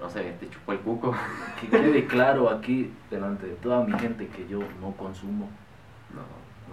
no 0.00 0.08
sé, 0.08 0.36
te 0.38 0.48
chupó 0.48 0.72
el 0.72 0.80
cuco. 0.80 1.14
Que 1.60 1.68
quede 1.68 2.06
claro 2.06 2.50
aquí, 2.50 2.92
delante 3.10 3.46
de 3.46 3.54
toda 3.54 3.84
mi 3.84 3.98
gente, 3.98 4.28
que 4.28 4.46
yo 4.48 4.60
no 4.80 4.92
consumo. 4.92 5.48
No. 6.14 6.22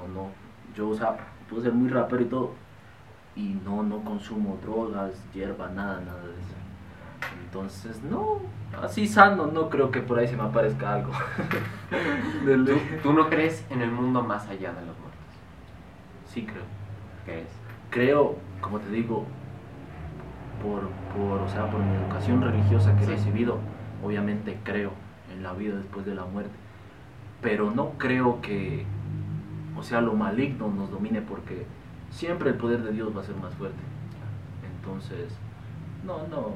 No, 0.02 0.08
no. 0.14 0.30
Yo, 0.76 0.90
o 0.90 0.96
sea, 0.96 1.18
puedo 1.50 1.62
ser 1.64 1.74
muy 1.74 1.90
rapero 1.90 2.22
y 2.22 2.26
todo. 2.26 2.52
Y 3.36 3.60
no, 3.66 3.84
no 3.84 4.02
consumo 4.04 4.58
drogas, 4.62 5.12
hierba, 5.34 5.70
nada, 5.70 6.00
nada 6.02 6.22
de 6.24 6.32
eso. 6.32 6.56
Entonces, 7.44 8.02
no. 8.04 8.40
Así 8.82 9.08
sano, 9.08 9.48
no 9.48 9.70
creo 9.70 9.90
que 9.92 10.02
por 10.02 10.20
ahí 10.20 10.28
se 10.28 10.36
me 10.36 10.44
aparezca 10.44 10.94
algo. 10.96 11.12
De 12.46 12.56
¿Tú, 12.56 12.64
ley. 12.64 13.00
tú 13.02 13.14
no 13.14 13.30
crees 13.30 13.66
en 13.70 13.82
el 13.82 13.92
mundo 13.92 14.22
más 14.22 14.48
allá 14.48 14.74
de 14.74 14.82
los 14.86 14.98
muertos? 15.00 15.20
Sí 16.28 16.46
creo. 16.46 16.64
¿Crees? 17.26 17.48
Creo, 17.90 18.36
como 18.62 18.80
te 18.80 18.90
digo, 18.90 19.26
por, 20.62 20.90
por, 21.16 21.42
o 21.42 21.50
sea, 21.50 21.70
por 21.70 21.82
mi 21.82 21.96
educación 21.96 22.42
religiosa 22.42 22.96
que 22.98 23.04
he 23.04 23.08
recibido, 23.08 23.60
obviamente 24.04 24.58
creo 24.64 24.92
en 25.32 25.44
la 25.44 25.54
vida 25.54 25.76
después 25.76 26.06
de 26.06 26.16
la 26.16 26.26
muerte. 26.26 26.54
Pero 27.42 27.72
no 27.72 27.92
creo 27.98 28.42
que, 28.42 28.86
o 29.78 29.84
sea, 29.84 30.02
lo 30.02 30.14
maligno 30.14 30.70
nos 30.70 30.90
domine 30.92 31.22
porque 31.22 31.66
siempre 32.10 32.50
el 32.50 32.56
poder 32.56 32.84
de 32.84 32.92
Dios 32.92 33.16
va 33.16 33.22
a 33.22 33.24
ser 33.24 33.36
más 33.36 33.54
fuerte. 33.56 33.80
Entonces, 34.78 35.38
no, 36.06 36.28
no, 36.28 36.54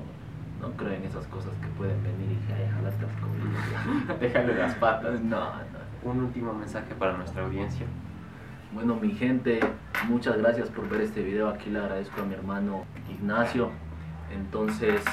no 0.61 0.71
creo 0.75 0.93
en 0.93 1.03
esas 1.03 1.25
cosas 1.27 1.51
que 1.61 1.67
pueden 1.69 2.01
venir 2.03 2.37
y 2.47 2.53
ay, 2.53 2.69
jalas 2.73 2.95
las. 3.01 4.19
Déjale 4.19 4.55
las 4.55 4.75
patas. 4.75 5.19
No, 5.23 5.39
no. 5.39 5.79
Un 6.09 6.21
último 6.21 6.53
mensaje 6.53 6.93
para 6.95 7.17
nuestra 7.17 7.43
audiencia. 7.43 7.85
Bueno, 8.71 8.95
mi 8.95 9.11
gente, 9.11 9.59
muchas 10.07 10.37
gracias 10.37 10.69
por 10.69 10.87
ver 10.87 11.01
este 11.01 11.23
video. 11.23 11.49
Aquí 11.49 11.69
le 11.69 11.79
agradezco 11.79 12.21
a 12.21 12.25
mi 12.25 12.35
hermano 12.35 12.85
Ignacio. 13.09 13.71
Entonces, 14.31 15.03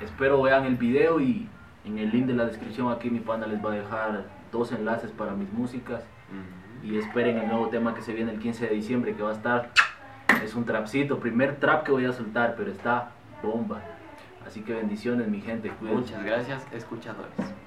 espero 0.00 0.42
vean 0.42 0.64
el 0.64 0.76
video 0.76 1.20
y 1.20 1.48
en 1.84 1.98
el 1.98 2.10
link 2.10 2.26
de 2.26 2.34
la 2.34 2.46
descripción 2.46 2.92
aquí 2.92 3.10
mi 3.10 3.20
pana 3.20 3.46
les 3.46 3.64
va 3.64 3.72
a 3.72 3.76
dejar 3.76 4.24
dos 4.50 4.72
enlaces 4.72 5.10
para 5.10 5.32
mis 5.32 5.52
músicas. 5.52 6.02
Y 6.82 6.96
esperen 6.96 7.38
el 7.38 7.48
nuevo 7.48 7.68
tema 7.68 7.94
que 7.94 8.02
se 8.02 8.12
viene 8.12 8.32
el 8.32 8.38
15 8.40 8.66
de 8.66 8.74
diciembre 8.74 9.14
que 9.14 9.22
va 9.22 9.30
a 9.30 9.34
estar. 9.34 9.70
Es 10.42 10.54
un 10.54 10.64
trapcito, 10.64 11.20
primer 11.20 11.56
trap 11.60 11.84
que 11.84 11.92
voy 11.92 12.06
a 12.06 12.12
soltar, 12.12 12.54
pero 12.56 12.70
está 12.70 13.12
bomba. 13.42 13.80
Así 14.46 14.62
que 14.62 14.74
bendiciones 14.74 15.28
mi 15.28 15.40
gente, 15.40 15.70
cuídense. 15.70 16.00
Muchas 16.00 16.24
gracias, 16.24 16.66
escuchadores. 16.72 17.61